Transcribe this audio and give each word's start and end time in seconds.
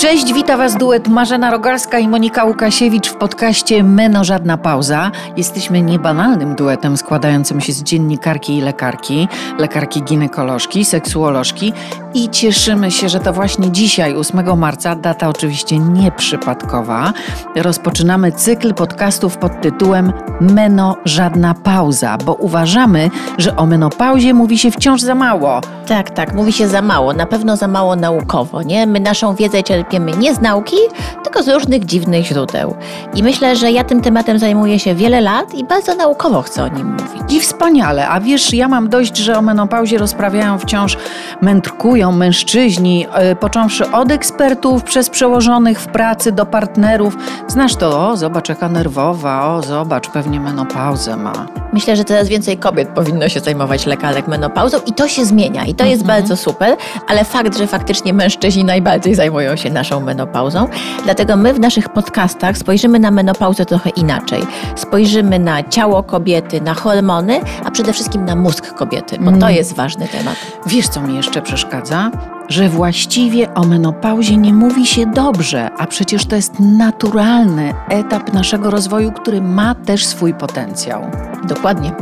Cześć, 0.00 0.32
wita 0.32 0.56
Was 0.56 0.76
duet 0.76 1.08
Marzena 1.08 1.50
Rogalska 1.50 1.98
i 1.98 2.08
Monika 2.08 2.44
Łukasiewicz 2.44 3.08
w 3.08 3.16
podcaście 3.16 3.82
Meno 3.82 4.24
Żadna 4.24 4.56
Pauza. 4.56 5.10
Jesteśmy 5.36 5.82
niebanalnym 5.82 6.54
duetem 6.54 6.96
składającym 6.96 7.60
się 7.60 7.72
z 7.72 7.82
dziennikarki 7.82 8.58
i 8.58 8.60
lekarki, 8.60 9.28
lekarki 9.58 10.02
ginekolożki, 10.02 10.84
seksuolożki 10.84 11.72
i 12.14 12.28
cieszymy 12.28 12.90
się, 12.90 13.08
że 13.08 13.20
to 13.20 13.32
właśnie 13.32 13.70
dzisiaj, 13.70 14.16
8 14.16 14.58
marca, 14.58 14.96
data 14.96 15.28
oczywiście 15.28 15.78
nieprzypadkowa, 15.78 17.12
rozpoczynamy 17.56 18.32
cykl 18.32 18.74
podcastów 18.74 19.36
pod 19.36 19.60
tytułem 19.60 20.12
Meno 20.40 20.96
Żadna 21.04 21.54
Pauza, 21.54 22.18
bo 22.24 22.34
uważamy, 22.34 23.10
że 23.38 23.56
o 23.56 23.66
menopauzie 23.66 24.34
mówi 24.34 24.58
się 24.58 24.70
wciąż 24.70 25.00
za 25.00 25.14
mało. 25.14 25.60
Tak, 25.86 26.10
tak, 26.10 26.34
mówi 26.34 26.52
się 26.52 26.68
za 26.68 26.82
mało, 26.82 27.12
na 27.12 27.26
pewno 27.26 27.56
za 27.56 27.68
mało 27.68 27.96
naukowo, 27.96 28.62
nie? 28.62 28.86
My 28.86 29.00
naszą 29.00 29.34
wiedzę 29.34 29.62
czerpiemy 29.62 29.89
nie 29.98 30.34
z 30.34 30.40
nauki, 30.40 30.76
tylko 31.24 31.42
z 31.42 31.48
różnych 31.48 31.84
dziwnych 31.84 32.24
źródeł. 32.26 32.74
I 33.14 33.22
myślę, 33.22 33.56
że 33.56 33.70
ja 33.72 33.84
tym 33.84 34.00
tematem 34.00 34.38
zajmuję 34.38 34.78
się 34.78 34.94
wiele 34.94 35.20
lat 35.20 35.54
i 35.54 35.64
bardzo 35.64 35.94
naukowo 35.94 36.42
chcę 36.42 36.64
o 36.64 36.68
nim 36.68 36.86
mówić. 36.92 37.32
I 37.36 37.40
wspaniale, 37.40 38.08
a 38.08 38.20
wiesz, 38.20 38.54
ja 38.54 38.68
mam 38.68 38.88
dość, 38.88 39.16
że 39.16 39.38
o 39.38 39.42
menopauzie 39.42 39.98
rozprawiają 39.98 40.58
wciąż, 40.58 40.96
mędrkują 41.42 42.12
mężczyźni, 42.12 43.06
yy, 43.28 43.36
począwszy 43.36 43.90
od 43.92 44.10
ekspertów, 44.10 44.82
przez 44.84 45.10
przełożonych 45.10 45.80
w 45.80 45.86
pracy 45.86 46.32
do 46.32 46.46
partnerów. 46.46 47.16
Znasz 47.48 47.76
to, 47.76 48.08
o, 48.08 48.16
zobacz 48.16 48.48
jaka 48.48 48.68
nerwowa, 48.68 49.46
o, 49.56 49.62
zobacz, 49.62 50.08
pewnie 50.08 50.40
menopauzę 50.40 51.16
ma. 51.16 51.32
Myślę, 51.72 51.96
że 51.96 52.04
coraz 52.04 52.28
więcej 52.28 52.58
kobiet 52.58 52.88
powinno 52.88 53.28
się 53.28 53.40
zajmować 53.40 53.86
lekarek 53.86 54.28
menopauzą 54.28 54.78
i 54.86 54.92
to 54.92 55.08
się 55.08 55.24
zmienia 55.24 55.64
i 55.64 55.74
to 55.74 55.84
jest 55.84 56.02
Mhm. 56.02 56.20
bardzo 56.20 56.36
super, 56.36 56.76
ale 57.08 57.24
fakt, 57.24 57.58
że 57.58 57.66
faktycznie 57.66 58.12
mężczyźni 58.14 58.64
najbardziej 58.64 59.14
zajmują 59.14 59.56
się 59.56 59.69
naszą 59.70 60.00
menopauzą, 60.00 60.68
dlatego 61.04 61.36
my 61.36 61.54
w 61.54 61.60
naszych 61.60 61.88
podcastach 61.88 62.58
spojrzymy 62.58 62.98
na 62.98 63.10
menopauzę 63.10 63.66
trochę 63.66 63.90
inaczej. 63.90 64.42
Spojrzymy 64.76 65.38
na 65.38 65.62
ciało 65.62 66.02
kobiety, 66.02 66.60
na 66.60 66.74
hormony, 66.74 67.40
a 67.64 67.70
przede 67.70 67.92
wszystkim 67.92 68.24
na 68.24 68.36
mózg 68.36 68.74
kobiety, 68.74 69.16
bo 69.20 69.28
Mm. 69.28 69.40
to 69.40 69.48
jest 69.50 69.76
ważny 69.76 70.08
temat. 70.08 70.34
Wiesz, 70.66 70.88
co 70.88 71.00
mi 71.00 71.14
jeszcze 71.16 71.42
przeszkadza? 71.42 72.10
Że 72.48 72.68
właściwie 72.68 73.54
o 73.54 73.64
menopauzie 73.64 74.36
nie 74.36 74.54
mówi 74.54 74.86
się 74.86 75.06
dobrze, 75.06 75.70
a 75.78 75.86
przecież 75.86 76.26
to 76.26 76.36
jest 76.36 76.54
naturalny 76.60 77.74
etap 77.88 78.32
naszego 78.32 78.70
rozwoju, 78.70 79.12
który 79.12 79.40
ma 79.40 79.74
też 79.74 80.06
swój 80.06 80.34
potencjał. 80.34 81.02
Dokładnie. 81.44 81.92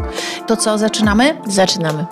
To 0.46 0.56
co, 0.56 0.78
zaczynamy? 0.78 1.36
Zaczynamy. 1.46 2.06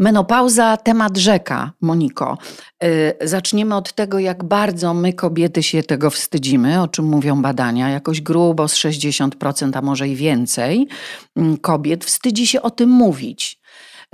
Menopauza, 0.00 0.76
temat 0.76 1.16
rzeka, 1.16 1.72
Moniko. 1.80 2.38
Yy, 2.82 2.88
zaczniemy 3.28 3.74
od 3.74 3.92
tego, 3.92 4.18
jak 4.18 4.44
bardzo 4.44 4.94
my 4.94 5.12
kobiety 5.12 5.62
się 5.62 5.82
tego 5.82 6.10
wstydzimy, 6.10 6.82
o 6.82 6.88
czym 6.88 7.04
mówią 7.04 7.42
badania. 7.42 7.88
Jakoś 7.88 8.20
grubo 8.20 8.68
z 8.68 8.74
60%, 8.74 9.70
a 9.74 9.82
może 9.82 10.08
i 10.08 10.16
więcej 10.16 10.88
mm, 11.36 11.56
kobiet 11.56 12.04
wstydzi 12.04 12.46
się 12.46 12.62
o 12.62 12.70
tym 12.70 12.90
mówić. 12.90 13.59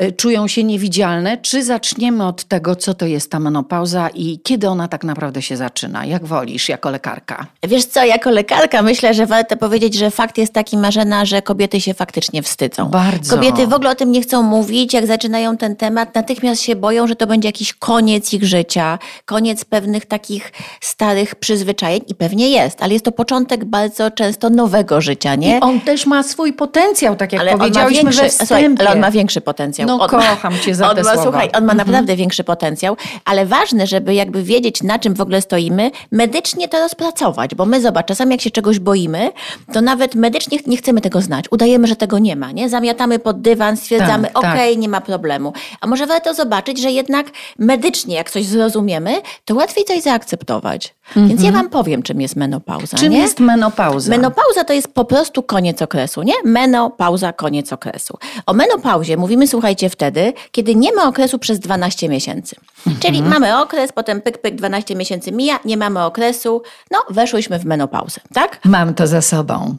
Yy, 0.00 0.12
Czują 0.12 0.48
się 0.48 0.64
niewidzialne. 0.64 1.38
Czy 1.38 1.64
zaczniemy 1.64 2.26
od 2.26 2.44
tego, 2.44 2.76
co 2.76 2.94
to 2.94 3.06
jest 3.06 3.30
ta 3.30 3.40
menopauza 3.40 4.08
i 4.14 4.38
kiedy 4.38 4.68
ona 4.68 4.88
tak 4.88 5.04
naprawdę 5.04 5.42
się 5.42 5.56
zaczyna? 5.56 6.04
Jak 6.04 6.24
wolisz, 6.24 6.68
jako 6.68 6.90
lekarka? 6.90 7.46
Wiesz 7.62 7.84
co, 7.84 8.04
jako 8.04 8.30
lekarka 8.30 8.82
myślę, 8.82 9.14
że 9.14 9.26
warto 9.26 9.56
powiedzieć, 9.56 9.94
że 9.94 10.10
fakt 10.10 10.38
jest 10.38 10.52
taki, 10.52 10.76
Marzena, 10.76 11.24
że 11.24 11.42
kobiety 11.42 11.80
się 11.80 11.94
faktycznie 11.94 12.42
wstydzą. 12.42 12.88
Bardzo. 12.88 13.36
Kobiety 13.36 13.66
w 13.66 13.72
ogóle 13.72 13.90
o 13.90 13.94
tym 13.94 14.12
nie 14.12 14.22
chcą 14.22 14.42
mówić, 14.42 14.94
jak 14.94 15.06
zaczynają 15.06 15.56
ten 15.56 15.76
temat, 15.76 16.14
natychmiast 16.14 16.62
się 16.62 16.76
boją, 16.76 17.06
że 17.06 17.16
to 17.16 17.26
będzie 17.26 17.48
jakiś 17.48 17.74
koniec 17.74 18.32
ich 18.32 18.44
życia, 18.44 18.98
koniec 19.24 19.64
pewnych 19.64 20.06
takich 20.06 20.52
starych 20.80 21.34
przyzwyczajeń 21.34 22.00
i 22.08 22.14
pewnie 22.14 22.50
jest, 22.50 22.82
ale 22.82 22.92
jest 22.92 23.04
to 23.04 23.12
początek 23.12 23.64
bardzo 23.64 24.10
często 24.10 24.50
nowego 24.50 25.00
życia, 25.00 25.34
nie? 25.34 25.58
I 25.58 25.60
on 25.60 25.80
też 25.80 26.06
ma 26.06 26.22
swój 26.22 26.52
potencjał, 26.52 27.16
tak 27.16 27.32
jak 27.32 27.40
ale 27.40 27.52
powiedziałyśmy 27.52 28.12
słuchaj, 28.12 28.30
wstępie. 28.30 28.80
ale 28.82 28.92
on 28.92 29.00
ma 29.00 29.10
większy 29.10 29.40
potencjał. 29.40 29.85
No 29.86 29.98
on, 30.00 30.08
kocham 30.10 30.58
cię 30.58 30.74
za 30.74 30.90
on 30.90 30.96
te 30.96 31.02
ma, 31.02 31.08
słowa. 31.12 31.22
Słuchaj, 31.22 31.46
on 31.54 31.64
ma 31.64 31.72
Mhm. 31.72 31.76
naprawdę 31.76 32.16
większy 32.16 32.44
potencjał, 32.44 32.96
ale 33.24 33.46
ważne, 33.46 33.86
żeby 33.86 34.14
jakby 34.14 34.42
wiedzieć, 34.42 34.82
na 34.82 34.98
czym 34.98 35.14
w 35.14 35.20
ogóle 35.20 35.42
stoimy, 35.42 35.90
medycznie 36.12 36.68
to 36.68 36.78
rozpracować, 36.78 37.54
bo 37.54 37.66
my 37.66 37.80
zobacz, 37.80 38.06
czasami 38.06 38.30
jak 38.32 38.40
się 38.40 38.50
czegoś 38.50 38.78
boimy, 38.78 39.30
to 39.72 39.80
nawet 39.80 40.14
medycznie 40.14 40.58
nie 40.66 40.76
chcemy 40.76 41.00
tego 41.00 41.20
znać. 41.20 41.44
Udajemy, 41.50 41.86
że 41.86 41.96
tego 41.96 42.18
nie 42.18 42.36
ma, 42.36 42.52
nie? 42.52 42.68
Zamiatamy 42.68 43.18
pod 43.18 43.40
dywan, 43.40 43.76
stwierdzamy, 43.76 44.28
Tak, 44.28 44.42
tak. 44.42 44.52
okej, 44.54 44.78
nie 44.78 44.88
ma 44.88 45.00
problemu. 45.00 45.52
A 45.80 45.86
może 45.86 46.06
warto 46.06 46.34
zobaczyć, 46.34 46.80
że 46.80 46.90
jednak 46.90 47.26
medycznie, 47.58 48.14
jak 48.14 48.30
coś 48.30 48.44
zrozumiemy, 48.46 49.20
to 49.44 49.54
łatwiej 49.54 49.84
coś 49.84 50.02
zaakceptować. 50.02 50.94
Więc 51.16 51.42
ja 51.42 51.52
wam 51.52 51.68
powiem, 51.68 52.02
czym 52.02 52.20
jest 52.20 52.36
menopauza, 52.36 52.82
Mhm. 52.84 52.98
Czym 53.00 53.12
nie? 53.12 53.18
jest 53.18 53.40
menopauza? 53.40 54.10
Menopauza 54.10 54.64
to 54.64 54.72
jest 54.72 54.88
po 54.94 55.04
prostu 55.04 55.42
koniec 55.42 55.82
okresu, 55.82 56.22
nie? 56.22 56.32
Menopauza, 56.44 57.32
koniec 57.32 57.72
okresu. 57.72 58.18
O 58.46 58.52
menopauzie 58.52 59.16
mówimy, 59.16 59.46
słuchajcie, 59.46 59.75
wtedy, 59.90 60.32
kiedy 60.52 60.74
nie 60.74 60.94
ma 60.94 61.08
okresu 61.08 61.38
przez 61.38 61.58
12 61.58 62.08
miesięcy. 62.08 62.56
Czyli 63.00 63.22
mamy 63.22 63.60
okres, 63.60 63.92
potem 63.92 64.20
pyk, 64.20 64.38
pyk, 64.38 64.54
12 64.54 64.96
miesięcy 64.96 65.32
mija, 65.32 65.58
nie 65.64 65.76
mamy 65.76 66.04
okresu, 66.04 66.62
no 66.90 66.98
weszłyśmy 67.10 67.58
w 67.58 67.64
menopauzę, 67.64 68.20
tak? 68.34 68.58
Mam 68.64 68.94
to 68.94 69.06
za 69.06 69.22
sobą. 69.22 69.76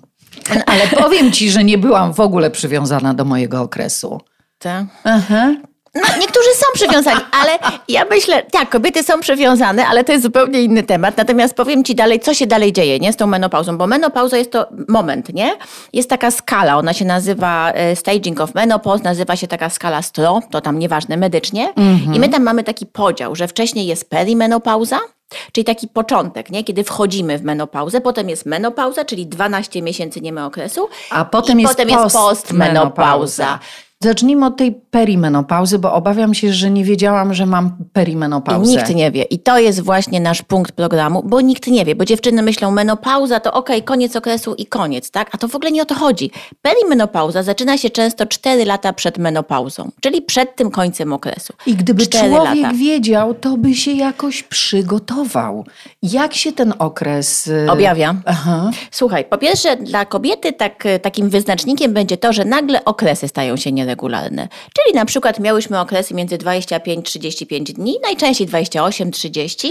Ale 0.65 0.87
powiem 0.87 1.31
ci, 1.31 1.51
że 1.51 1.63
nie 1.63 1.77
byłam 1.77 2.13
w 2.13 2.19
ogóle 2.19 2.51
przywiązana 2.51 3.13
do 3.13 3.25
mojego 3.25 3.61
okresu. 3.61 4.21
Tak. 4.59 4.85
Aha. 5.03 5.55
No, 6.01 6.17
niektórzy 6.19 6.49
są 6.55 6.65
przywiązani, 6.73 7.19
ale 7.31 7.51
ja 7.87 8.05
myślę, 8.09 8.43
tak, 8.51 8.69
kobiety 8.69 9.03
są 9.03 9.19
przywiązane, 9.19 9.87
ale 9.87 10.03
to 10.03 10.11
jest 10.11 10.23
zupełnie 10.23 10.61
inny 10.61 10.83
temat. 10.83 11.17
Natomiast 11.17 11.53
powiem 11.53 11.83
Ci 11.83 11.95
dalej, 11.95 12.19
co 12.19 12.33
się 12.33 12.47
dalej 12.47 12.73
dzieje, 12.73 12.99
nie, 12.99 13.13
z 13.13 13.15
tą 13.15 13.27
menopauzą, 13.27 13.77
bo 13.77 13.87
menopauza 13.87 14.37
jest 14.37 14.51
to 14.51 14.67
moment, 14.87 15.33
nie? 15.33 15.53
Jest 15.93 16.09
taka 16.09 16.31
skala, 16.31 16.77
ona 16.77 16.93
się 16.93 17.05
nazywa 17.05 17.71
e, 17.71 17.95
staging 17.95 18.41
of 18.41 18.55
menopause, 18.55 19.03
nazywa 19.03 19.35
się 19.35 19.47
taka 19.47 19.69
skala 19.69 20.01
STRO, 20.01 20.41
to 20.51 20.61
tam 20.61 20.79
nieważne 20.79 21.17
medycznie. 21.17 21.73
I 22.13 22.19
my 22.19 22.29
tam 22.29 22.43
mamy 22.43 22.63
taki 22.63 22.85
podział, 22.85 23.35
że 23.35 23.47
wcześniej 23.47 23.87
jest 23.87 24.09
perimenopauza, 24.09 24.99
Czyli 25.51 25.65
taki 25.65 25.87
początek, 25.87 26.49
nie? 26.49 26.63
kiedy 26.63 26.83
wchodzimy 26.83 27.37
w 27.37 27.43
menopauzę, 27.43 28.01
potem 28.01 28.29
jest 28.29 28.45
menopauza, 28.45 29.05
czyli 29.05 29.27
12 29.27 29.81
miesięcy 29.81 30.21
nie 30.21 30.33
ma 30.33 30.45
okresu, 30.45 30.89
A 31.09 31.25
potem 31.25 31.59
i 31.59 31.61
jest 31.61 31.73
potem 31.73 31.89
jest 31.89 32.15
postmenopauza. 32.15 33.59
Zacznijmy 34.03 34.45
od 34.45 34.57
tej 34.57 34.71
perimenopauzy, 34.71 35.79
bo 35.79 35.93
obawiam 35.93 36.33
się, 36.33 36.53
że 36.53 36.69
nie 36.71 36.83
wiedziałam, 36.83 37.33
że 37.33 37.45
mam 37.45 37.71
perimenopauzę. 37.93 38.73
I 38.73 38.75
nikt 38.75 38.95
nie 38.95 39.11
wie. 39.11 39.23
I 39.23 39.39
to 39.39 39.59
jest 39.59 39.81
właśnie 39.81 40.19
nasz 40.19 40.41
punkt 40.41 40.71
programu, 40.71 41.23
bo 41.25 41.41
nikt 41.41 41.67
nie 41.67 41.85
wie, 41.85 41.95
bo 41.95 42.05
dziewczyny 42.05 42.41
myślą, 42.41 42.71
menopauza 42.71 43.39
to 43.39 43.53
okej, 43.53 43.83
koniec 43.83 44.15
okresu 44.15 44.55
i 44.55 44.65
koniec, 44.65 45.11
tak? 45.11 45.29
A 45.31 45.37
to 45.37 45.47
w 45.47 45.55
ogóle 45.55 45.71
nie 45.71 45.81
o 45.81 45.85
to 45.85 45.95
chodzi. 45.95 46.31
Perimenopauza 46.61 47.43
zaczyna 47.43 47.77
się 47.77 47.89
często 47.89 48.25
4 48.25 48.65
lata 48.65 48.93
przed 48.93 49.17
menopauzą, 49.17 49.91
czyli 50.01 50.21
przed 50.21 50.55
tym 50.55 50.71
końcem 50.71 51.13
okresu. 51.13 51.53
I 51.65 51.75
gdyby 51.75 52.07
człowiek 52.07 52.63
lata. 52.63 52.73
wiedział, 52.73 53.33
to 53.33 53.57
by 53.57 53.75
się 53.75 53.91
jakoś 53.91 54.43
przygotował. 54.43 55.65
Jak 56.03 56.33
się 56.33 56.51
ten 56.51 56.73
okres... 56.79 57.47
y, 57.47 57.67
Objawia. 57.71 58.15
Aha. 58.25 58.71
Słuchaj, 58.91 59.25
po 59.25 59.37
pierwsze 59.37 59.77
dla 59.77 60.05
kobiety 60.05 60.53
tak, 60.53 60.83
takim 61.01 61.29
wyznacznikiem 61.29 61.93
będzie 61.93 62.17
to, 62.17 62.33
że 62.33 62.45
nagle 62.45 62.85
okresy 62.85 63.27
stają 63.27 63.57
się 63.57 63.71
Czyli 64.73 64.95
na 64.95 65.05
przykład 65.05 65.39
miałyśmy 65.39 65.79
okresy 65.79 66.13
między 66.13 66.37
25-35 66.37 67.63
dni, 67.63 67.97
najczęściej 68.03 68.47
28-30 68.47 69.67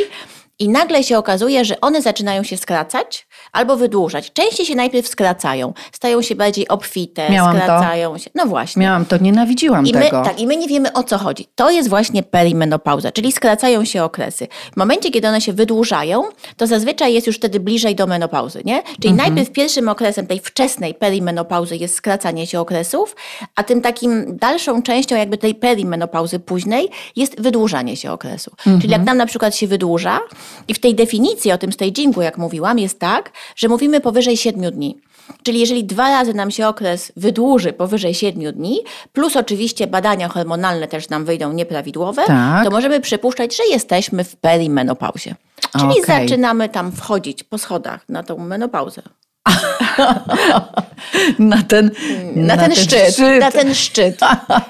i 0.59 0.69
nagle 0.69 1.03
się 1.05 1.19
okazuje, 1.19 1.65
że 1.65 1.81
one 1.81 2.03
zaczynają 2.03 2.43
się 2.43 2.57
skracać 2.57 3.27
albo 3.53 3.77
wydłużać. 3.77 4.33
Częściej 4.33 4.67
się 4.67 4.75
najpierw 4.75 5.09
skracają, 5.09 5.73
stają 5.93 6.23
się 6.23 6.35
bardziej 6.35 6.69
obfite, 6.69 7.31
Miałam 7.31 7.57
to. 7.57 7.63
skracają 7.63 8.19
się. 8.19 8.31
No 8.35 8.47
właśnie. 8.47 8.81
Miałam 8.83 9.05
to, 9.07 9.17
nienawidziłam 9.17 9.87
I 9.87 9.93
my, 9.93 10.01
tego. 10.03 10.23
tak, 10.23 10.41
I 10.41 10.47
my 10.47 10.57
nie 10.57 10.69
wiemy 10.69 10.93
o 10.93 11.03
co 11.03 11.19
chodzi. 11.19 11.47
To 11.55 11.71
jest 11.71 11.89
właśnie 11.89 12.23
perimenopauza, 12.23 13.13
czyli 13.13 13.33
skracają 13.33 13.85
się 13.85 14.05
okresy. 14.05 14.47
W 14.73 14.77
momencie, 14.77 15.11
kiedy 15.11 15.29
one 15.29 15.41
się 15.41 15.53
wydłużają, 15.53 16.23
to 16.57 16.67
zazwyczaj 16.67 17.15
jest 17.15 17.27
już 17.27 17.37
wtedy 17.37 17.61
bliżej 17.61 17.95
do 17.95 18.07
menopauzy. 18.07 18.63
Nie? 18.65 18.83
Czyli 18.83 19.09
Mhm. 19.09 19.17
najpierw 19.17 19.53
pierwszym 19.53 19.89
okresem 19.89 20.27
tej 20.27 20.41
wczesnej 20.41 20.95
perimenopauzy 20.95 21.77
jest 21.77 21.95
skracanie 21.95 22.47
się 22.47 22.61
okresów, 22.61 23.17
a 23.57 23.63
tym 23.63 23.81
takim 23.83 24.37
dalszą 24.37 24.83
częścią 24.83 25.17
jakby 25.17 25.39
tej 25.39 25.55
perimenopauzy 25.55 26.39
późnej 26.39 26.89
jest 27.17 27.41
wydłużanie 27.41 27.97
się 27.97 28.13
okresu. 28.13 28.51
Mhm. 28.59 28.81
Czyli 28.81 28.93
jak 28.93 29.05
nam 29.05 29.17
na 29.17 29.27
przykład 29.27 29.57
się 29.57 29.67
wydłuża 29.67 30.21
i 30.69 30.75
w 30.75 30.79
tej 30.79 30.95
definicji 30.95 31.53
o 31.53 31.59
tym 31.59 31.73
stagingu, 31.73 32.23
jak 32.23 32.39
mówiłam, 32.39 32.79
jest 32.79 32.99
tak, 32.99 33.33
że 33.57 33.69
mówimy 33.69 34.01
powyżej 34.01 34.37
7 34.37 34.71
dni. 34.71 34.97
Czyli 35.43 35.61
jeżeli 35.61 35.85
dwa 35.85 36.11
razy 36.11 36.35
nam 36.35 36.51
się 36.51 36.69
okres 36.69 37.13
wydłuży 37.17 37.73
powyżej 37.73 38.15
7 38.15 38.53
dni, 38.53 38.81
plus 39.13 39.37
oczywiście 39.37 39.87
badania 39.87 40.29
hormonalne 40.29 40.89
też 40.89 41.09
nam 41.09 41.25
wyjdą 41.25 41.53
nieprawidłowe, 41.53 42.23
Tak. 42.27 42.65
to 42.65 42.71
możemy 42.71 43.01
przypuszczać, 43.01 43.57
że 43.57 43.63
jesteśmy 43.71 44.25
w 44.25 44.37
perimenopauzie. 44.37 45.35
Czyli 45.73 46.03
Okej. 46.03 46.29
zaczynamy 46.29 46.69
tam 46.69 46.93
wchodzić 46.93 47.43
po 47.45 47.59
schodach 47.59 48.09
na 48.09 48.23
tą 48.23 48.39
menopauzę. 48.39 49.03
na 51.39 51.63
ten, 51.63 51.91
na, 52.35 52.57
na 52.57 52.63
ten, 52.63 52.71
ten 52.71 52.85
szczyt, 52.85 53.13
szczyt, 53.13 53.41
Na 53.41 53.51
ten 53.51 53.75
szczyt. 53.75 54.21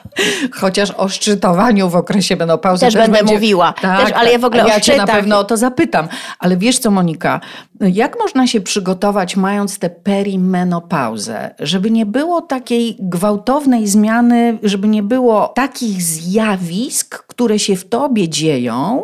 Chociaż 0.60 0.90
o 0.90 1.08
szczytowaniu 1.08 1.88
w 1.88 1.96
okresie 1.96 2.36
menopauzy 2.36 2.80
też, 2.80 2.94
też 2.94 3.02
będę 3.02 3.18
będzie, 3.18 3.34
mówiła. 3.34 3.72
Tak, 3.72 4.04
też, 4.04 4.12
ale 4.12 4.32
ja 4.32 4.38
w 4.38 4.44
ogóle 4.44 4.68
ja 4.68 4.80
cię 4.80 4.96
na 4.96 5.06
pewno 5.06 5.38
o 5.38 5.44
to 5.44 5.56
zapytam. 5.56 6.08
Ale 6.38 6.56
wiesz 6.56 6.78
co, 6.78 6.90
Monika, 6.90 7.40
jak 7.80 8.18
można 8.18 8.46
się 8.46 8.60
przygotować, 8.60 9.36
mając 9.36 9.78
tę 9.78 9.90
perimenopauzę, 9.90 11.54
żeby 11.58 11.90
nie 11.90 12.06
było 12.06 12.42
takiej 12.42 12.96
gwałtownej 12.98 13.86
zmiany, 13.86 14.58
żeby 14.62 14.88
nie 14.88 15.02
było 15.02 15.48
takich 15.48 16.02
zjawisk, 16.02 17.26
które 17.26 17.58
się 17.58 17.76
w 17.76 17.88
tobie 17.88 18.28
dzieją, 18.28 19.02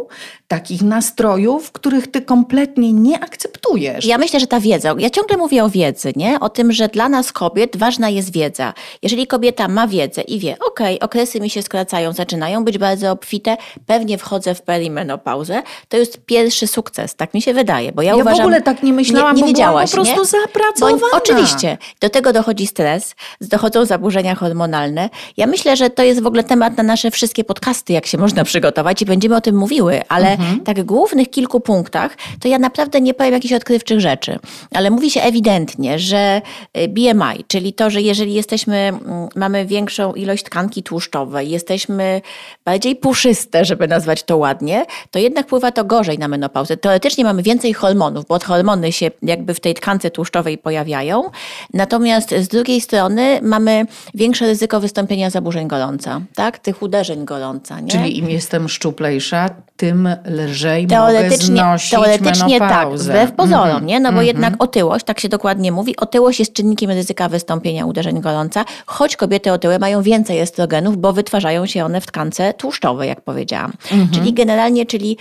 takich 0.53 0.83
nastrojów, 0.83 1.73
których 1.73 2.11
ty 2.11 2.23
kompletnie 2.23 2.93
nie 2.93 3.21
akceptujesz. 3.21 4.07
Ja 4.07 4.19
myślę, 4.19 4.41
że 4.41 4.47
ta 4.47 4.61
wiedza, 4.61 4.95
ja 4.99 5.11
ciągle 5.11 5.37
mówię 5.37 5.65
o 5.65 5.69
wiedzy, 5.69 6.13
nie? 6.17 6.41
O 6.41 6.49
tym, 6.49 6.73
że 6.73 6.89
dla 6.89 7.09
nas 7.09 7.33
kobiet 7.33 7.77
ważna 7.77 8.09
jest 8.09 8.33
wiedza. 8.33 8.75
Jeżeli 9.03 9.27
kobieta 9.27 9.69
ma 9.69 9.87
wiedzę 9.87 10.23
i 10.23 10.39
wie, 10.39 10.57
okej, 10.67 10.97
okay, 10.97 11.07
okresy 11.07 11.41
mi 11.41 11.51
się 11.51 11.63
skracają, 11.63 12.13
zaczynają 12.13 12.65
być 12.65 12.79
bardzo 12.79 13.11
obfite, 13.11 13.57
pewnie 13.87 14.19
wchodzę 14.19 14.55
w 14.55 14.63
perimenopauzę, 14.63 15.63
to 15.89 15.97
jest 15.97 16.19
pierwszy 16.27 16.67
sukces, 16.67 17.15
tak 17.15 17.35
mi 17.35 17.43
się 17.43 17.55
wydaje, 17.55 17.93
bo 17.93 18.03
ja, 18.03 18.11
ja 18.11 18.17
uważam... 18.17 18.39
w 18.39 18.41
ogóle 18.41 18.63
tak 18.63 18.83
nie 18.83 18.93
myślałam, 18.93 19.37
nie, 19.37 19.43
nie 19.43 19.49
wiedziałaś, 19.49 19.91
po 19.91 19.97
prostu 19.97 20.21
nie? 20.21 20.27
zapracowana. 20.27 20.99
Bo, 21.13 21.17
oczywiście. 21.17 21.79
Do 22.01 22.11
tego 22.11 22.33
dochodzi 22.33 22.67
stres, 22.67 23.15
dochodzą 23.41 23.85
zaburzenia 23.85 24.35
hormonalne. 24.35 25.11
Ja 25.37 25.47
myślę, 25.47 25.77
że 25.77 25.91
to 25.91 26.03
jest 26.03 26.23
w 26.23 26.27
ogóle 26.27 26.45
temat 26.45 26.77
na 26.77 26.83
nasze 26.83 27.11
wszystkie 27.11 27.45
podcasty, 27.45 27.93
jak 27.93 28.07
się 28.07 28.19
można 28.19 28.45
przygotować 28.45 29.03
i 29.03 29.07
będziemy 29.07 29.37
o 29.37 29.41
tym 29.41 29.57
mówiły, 29.57 30.03
ale 30.09 30.37
mhm. 30.43 30.61
tak 30.61 30.83
głównych 30.85 31.31
kilku 31.31 31.61
punktach, 31.61 32.17
to 32.41 32.49
ja 32.49 32.59
naprawdę 32.59 33.01
nie 33.01 33.15
powiem 33.15 33.33
jakichś 33.33 33.55
odkrywczych 33.55 34.01
rzeczy, 34.01 34.39
ale 34.75 34.91
mówi 34.91 35.11
się 35.11 35.23
ewidentnie, 35.23 35.99
że 35.99 36.43
y, 36.79 36.89
BMI, 36.89 37.45
czyli 37.47 37.73
to, 37.73 37.91
że 37.91 38.03
jeżeli 38.03 38.35
jesteśmy, 38.35 38.77
mm, 38.77 39.29
mamy 39.37 39.67
większą 39.67 40.13
ilość 40.13 40.45
tkanki 40.45 40.83
tłuszczowej, 40.83 41.51
jesteśmy 41.51 42.21
bardziej 42.65 42.97
puszyste, 42.97 43.65
żeby 43.65 43.89
nazwać 43.89 44.23
to 44.23 44.37
ładnie, 44.37 44.85
to 45.11 45.19
jednak 45.19 45.47
wpływa 45.47 45.73
to 45.73 45.85
gorzej 45.85 46.19
na 46.19 46.29
menopauzę. 46.29 46.77
Teoretycznie 46.77 47.25
mamy 47.25 47.43
więcej 47.43 47.73
hormonów, 47.73 48.27
bo 48.27 48.39
hormony 48.39 48.93
się 48.93 49.11
jakby 49.23 49.55
w 49.55 49.61
tej 49.61 49.75
tkance 49.75 50.11
tłuszczowej 50.11 50.59
pojawiają, 50.59 51.31
natomiast 51.75 52.35
z 52.35 52.49
drugiej 52.49 52.81
strony 52.81 53.41
mamy 53.43 53.87
większe 54.15 54.47
ryzyko 54.47 54.81
wystąpienia 54.81 55.31
zaburzeń 55.31 55.69
gorąca, 55.69 56.21
tak? 56.35 56.59
tych 56.59 56.83
uderzeń 56.83 57.25
gorąca. 57.25 57.81
Nie? 57.81 57.91
Czyli 57.91 58.19
im 58.19 58.31
jestem 58.31 58.69
szczuplejsza, 58.69 59.51
tym 59.83 60.09
lżej 60.25 60.87
teoretycznie, 60.87 61.55
mogę 61.55 61.79
znosić 61.79 61.91
Teoretycznie 61.91 62.59
tak, 62.59 62.89
wbrew 62.89 63.33
pozorom, 63.33 63.69
mm 63.69 63.83
-hmm. 63.83 63.87
nie? 63.87 64.01
no 64.01 64.09
bo 64.09 64.13
mm 64.13 64.25
-hmm. 64.25 64.27
jednak 64.27 64.55
otyłość, 64.59 65.05
tak 65.05 65.21
się 65.21 65.29
dokładnie 65.29 65.73
mówi, 65.73 65.97
otyłość 65.97 66.39
jest 66.39 66.53
czynnikiem 66.53 66.91
ryzyka 66.91 67.29
wystąpienia 67.29 67.87
uderzeń 67.87 68.21
gorąca, 68.21 68.65
choć 68.87 69.17
kobiety 69.17 69.53
otyłe 69.53 69.79
mają 69.79 70.03
więcej 70.03 70.41
estrogenów, 70.41 70.97
bo 70.97 71.13
wytwarzają 71.13 71.67
się 71.67 71.85
one 71.85 72.01
w 72.01 72.07
tkance 72.07 72.55
tłuszczowej, 72.55 73.09
jak 73.09 73.21
powiedziałam. 73.21 73.73
Mm 73.93 74.07
-hmm. 74.07 74.15
Czyli 74.15 74.33
generalnie, 74.33 74.87
czyli 74.87 75.17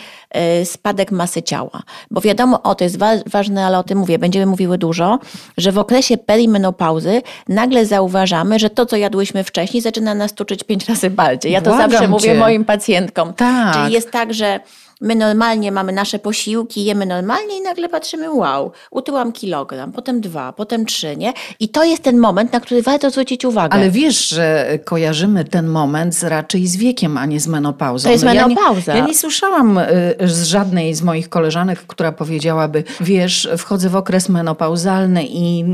y, 0.61 0.65
spadek 0.65 1.11
masy 1.11 1.43
ciała. 1.43 1.83
Bo 2.11 2.21
wiadomo, 2.21 2.63
o 2.63 2.75
to 2.75 2.83
jest 2.83 2.97
wa 2.97 3.11
ważne, 3.25 3.65
ale 3.65 3.79
o 3.79 3.83
tym 3.83 3.97
mówię, 3.97 4.19
będziemy 4.19 4.45
mówiły 4.45 4.77
dużo, 4.77 5.19
że 5.57 5.71
w 5.71 5.77
okresie 5.77 6.17
perimenopauzy 6.17 7.21
nagle 7.47 7.85
zauważamy, 7.85 8.59
że 8.59 8.69
to, 8.69 8.85
co 8.85 8.97
jadłyśmy 8.97 9.43
wcześniej, 9.43 9.81
zaczyna 9.81 10.15
nas 10.15 10.33
tuczyć 10.33 10.63
pięć 10.63 10.89
razy 10.89 11.09
bardziej. 11.09 11.51
Ja 11.51 11.61
to 11.61 11.69
Błagam 11.69 11.91
zawsze 11.91 12.05
cię. 12.05 12.09
mówię 12.09 12.35
moim 12.35 12.65
pacjentkom. 12.65 13.33
Tak. 13.33 13.73
Czyli 13.73 13.93
jest 13.93 14.11
tak, 14.11 14.33
że 14.33 14.50
the 14.51 14.90
my 15.01 15.15
normalnie 15.15 15.71
mamy 15.71 15.91
nasze 15.91 16.19
posiłki, 16.19 16.85
jemy 16.85 17.05
normalnie 17.05 17.57
i 17.57 17.61
nagle 17.61 17.89
patrzymy, 17.89 18.33
wow, 18.33 18.71
utyłam 18.91 19.31
kilogram, 19.31 19.91
potem 19.91 20.21
dwa, 20.21 20.53
potem 20.53 20.85
trzy, 20.85 21.17
nie? 21.17 21.33
I 21.59 21.69
to 21.69 21.83
jest 21.83 22.03
ten 22.03 22.17
moment, 22.17 22.53
na 22.53 22.59
który 22.59 22.81
warto 22.81 23.09
zwrócić 23.09 23.45
uwagę. 23.45 23.73
Ale 23.73 23.91
wiesz, 23.91 24.29
że 24.29 24.67
kojarzymy 24.85 25.45
ten 25.45 25.67
moment 25.67 26.15
z, 26.15 26.23
raczej 26.23 26.67
z 26.67 26.77
wiekiem, 26.77 27.17
a 27.17 27.25
nie 27.25 27.39
z 27.39 27.47
menopauzą. 27.47 28.03
To 28.03 28.11
jest 28.11 28.23
menopauza. 28.23 28.91
Ja 28.91 28.93
nie, 28.93 28.99
ja 28.99 29.07
nie 29.07 29.15
słyszałam 29.15 29.77
y, 29.77 30.15
z 30.21 30.43
żadnej 30.43 30.93
z 30.93 31.01
moich 31.01 31.29
koleżanek, 31.29 31.79
która 31.87 32.11
powiedziałaby, 32.11 32.83
wiesz, 32.99 33.49
wchodzę 33.57 33.89
w 33.89 33.95
okres 33.95 34.29
menopauzalny 34.29 35.23
i 35.25 35.65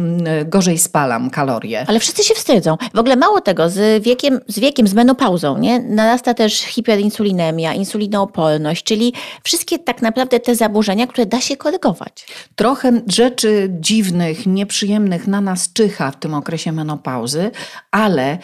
y, 0.41 0.45
gorzej 0.45 0.77
spalam 0.77 1.29
kalorie. 1.29 1.85
Ale 1.87 1.99
wszyscy 1.99 2.23
się 2.23 2.33
wstydzą. 2.33 2.77
W 2.93 2.99
ogóle 2.99 3.15
mało 3.15 3.41
tego, 3.41 3.69
z 3.69 4.03
wiekiem, 4.03 4.39
z 4.47 4.59
wiekiem, 4.59 4.87
z 4.87 4.93
menopauzą, 4.93 5.57
nie? 5.57 5.79
Narasta 5.79 6.33
też 6.33 6.59
hiperinsulinemia, 6.59 7.73
insulinooporność, 7.73 8.83
czyli 8.83 9.13
wszystkie 9.43 9.79
tak 9.79 10.01
naprawdę 10.01 10.39
te 10.39 10.55
zaburzenia, 10.55 11.07
które 11.07 11.25
da 11.25 11.41
się 11.41 11.57
korygować. 11.57 12.27
Trochę 12.55 13.01
rzeczy 13.07 13.69
dziwnych, 13.79 14.45
nieprzyjemnych 14.45 15.27
na 15.27 15.41
nas 15.41 15.73
czyha 15.73 16.11
w 16.11 16.19
tym 16.19 16.33
okresie 16.33 16.71
menopauzy, 16.71 17.51
ale 17.91 18.37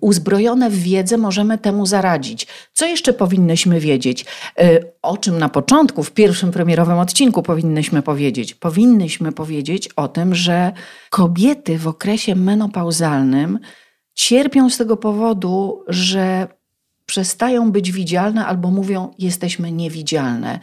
uzbrojone 0.00 0.70
w 0.70 0.82
wiedzę 0.82 1.18
możemy 1.18 1.58
temu 1.58 1.86
zaradzić. 1.86 2.46
Co 2.72 2.86
jeszcze 2.86 3.12
powinnyśmy 3.12 3.80
wiedzieć? 3.80 4.26
E, 4.58 4.80
o 5.02 5.16
czym 5.16 5.38
na 5.38 5.48
początku, 5.48 6.02
w 6.02 6.10
pierwszym 6.10 6.50
premierowym 6.50 6.98
odcinku 6.98 7.42
powinnyśmy 7.42 8.02
powiedzieć? 8.02 8.54
Powinnyśmy 8.54 9.32
powiedzieć 9.32 9.88
o 9.96 10.08
tym, 10.08 10.34
że 10.34 10.72
kobiety 11.10 11.78
w 11.78 11.88
okresie 11.88 12.34
menopauzalnym 12.34 13.58
cierpią 14.14 14.70
z 14.70 14.76
tego 14.76 14.96
powodu, 14.96 15.84
że 15.88 16.48
przestają 17.10 17.72
być 17.72 17.92
widzialne 17.92 18.46
albo 18.46 18.70
mówią, 18.70 19.14
jesteśmy 19.18 19.72
niewidzialne 19.72 20.60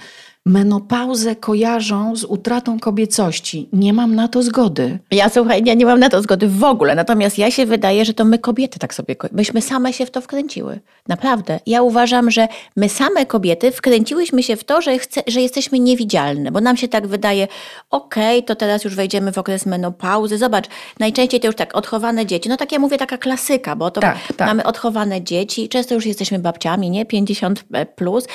menopauzę 0.48 1.36
kojarzą 1.36 2.16
z 2.16 2.24
utratą 2.24 2.80
kobiecości. 2.80 3.70
Nie 3.74 3.94
mam 3.94 4.16
na 4.16 4.28
to 4.28 4.44
zgody. 4.44 5.00
Ja 5.12 5.30
słuchaj, 5.30 5.64
ja 5.66 5.74
nie 5.74 5.86
mam 5.86 6.00
na 6.00 6.10
to 6.10 6.22
zgody 6.22 6.48
w 6.48 6.64
ogóle. 6.64 6.96
Natomiast 6.96 7.38
ja 7.38 7.52
się 7.52 7.66
wydaje, 7.66 8.06
że 8.06 8.14
to 8.14 8.26
my 8.26 8.40
kobiety 8.40 8.80
tak 8.80 8.94
sobie, 8.94 9.16
myśmy 9.32 9.62
same 9.62 9.94
się 9.94 10.06
w 10.06 10.12
to 10.12 10.22
wkręciły. 10.22 10.80
Naprawdę. 11.08 11.60
Ja 11.66 11.82
uważam, 11.82 12.32
że 12.32 12.48
my 12.76 12.90
same 12.90 13.26
kobiety 13.26 13.72
wkręciłyśmy 13.72 14.44
się 14.44 14.56
w 14.56 14.64
to, 14.64 14.82
że, 14.82 15.00
chce, 15.00 15.22
że 15.28 15.42
jesteśmy 15.42 15.80
niewidzialne, 15.80 16.52
bo 16.52 16.62
nam 16.62 16.78
się 16.78 16.88
tak 16.88 17.08
wydaje, 17.08 17.48
okej, 17.90 18.38
okay, 18.38 18.48
to 18.48 18.56
teraz 18.56 18.84
już 18.84 18.96
wejdziemy 18.96 19.32
w 19.32 19.38
okres 19.38 19.66
menopauzy. 19.66 20.38
Zobacz, 20.38 20.66
najczęściej 21.00 21.40
to 21.40 21.48
już 21.48 21.56
tak 21.56 21.76
odchowane 21.76 22.26
dzieci. 22.26 22.50
No 22.50 22.58
tak 22.58 22.72
ja 22.72 22.80
mówię, 22.80 22.98
taka 22.98 23.18
klasyka, 23.18 23.76
bo 23.76 23.92
to 23.92 24.02
tak, 24.02 24.18
tak. 24.38 24.48
mamy 24.48 24.64
odchowane 24.64 25.22
dzieci. 25.22 25.70
Często 25.70 25.96
już 25.96 26.06
jesteśmy 26.06 26.40
babciami, 26.40 26.90
nie? 26.90 27.06
50 27.06 27.64
plus. 27.96 28.28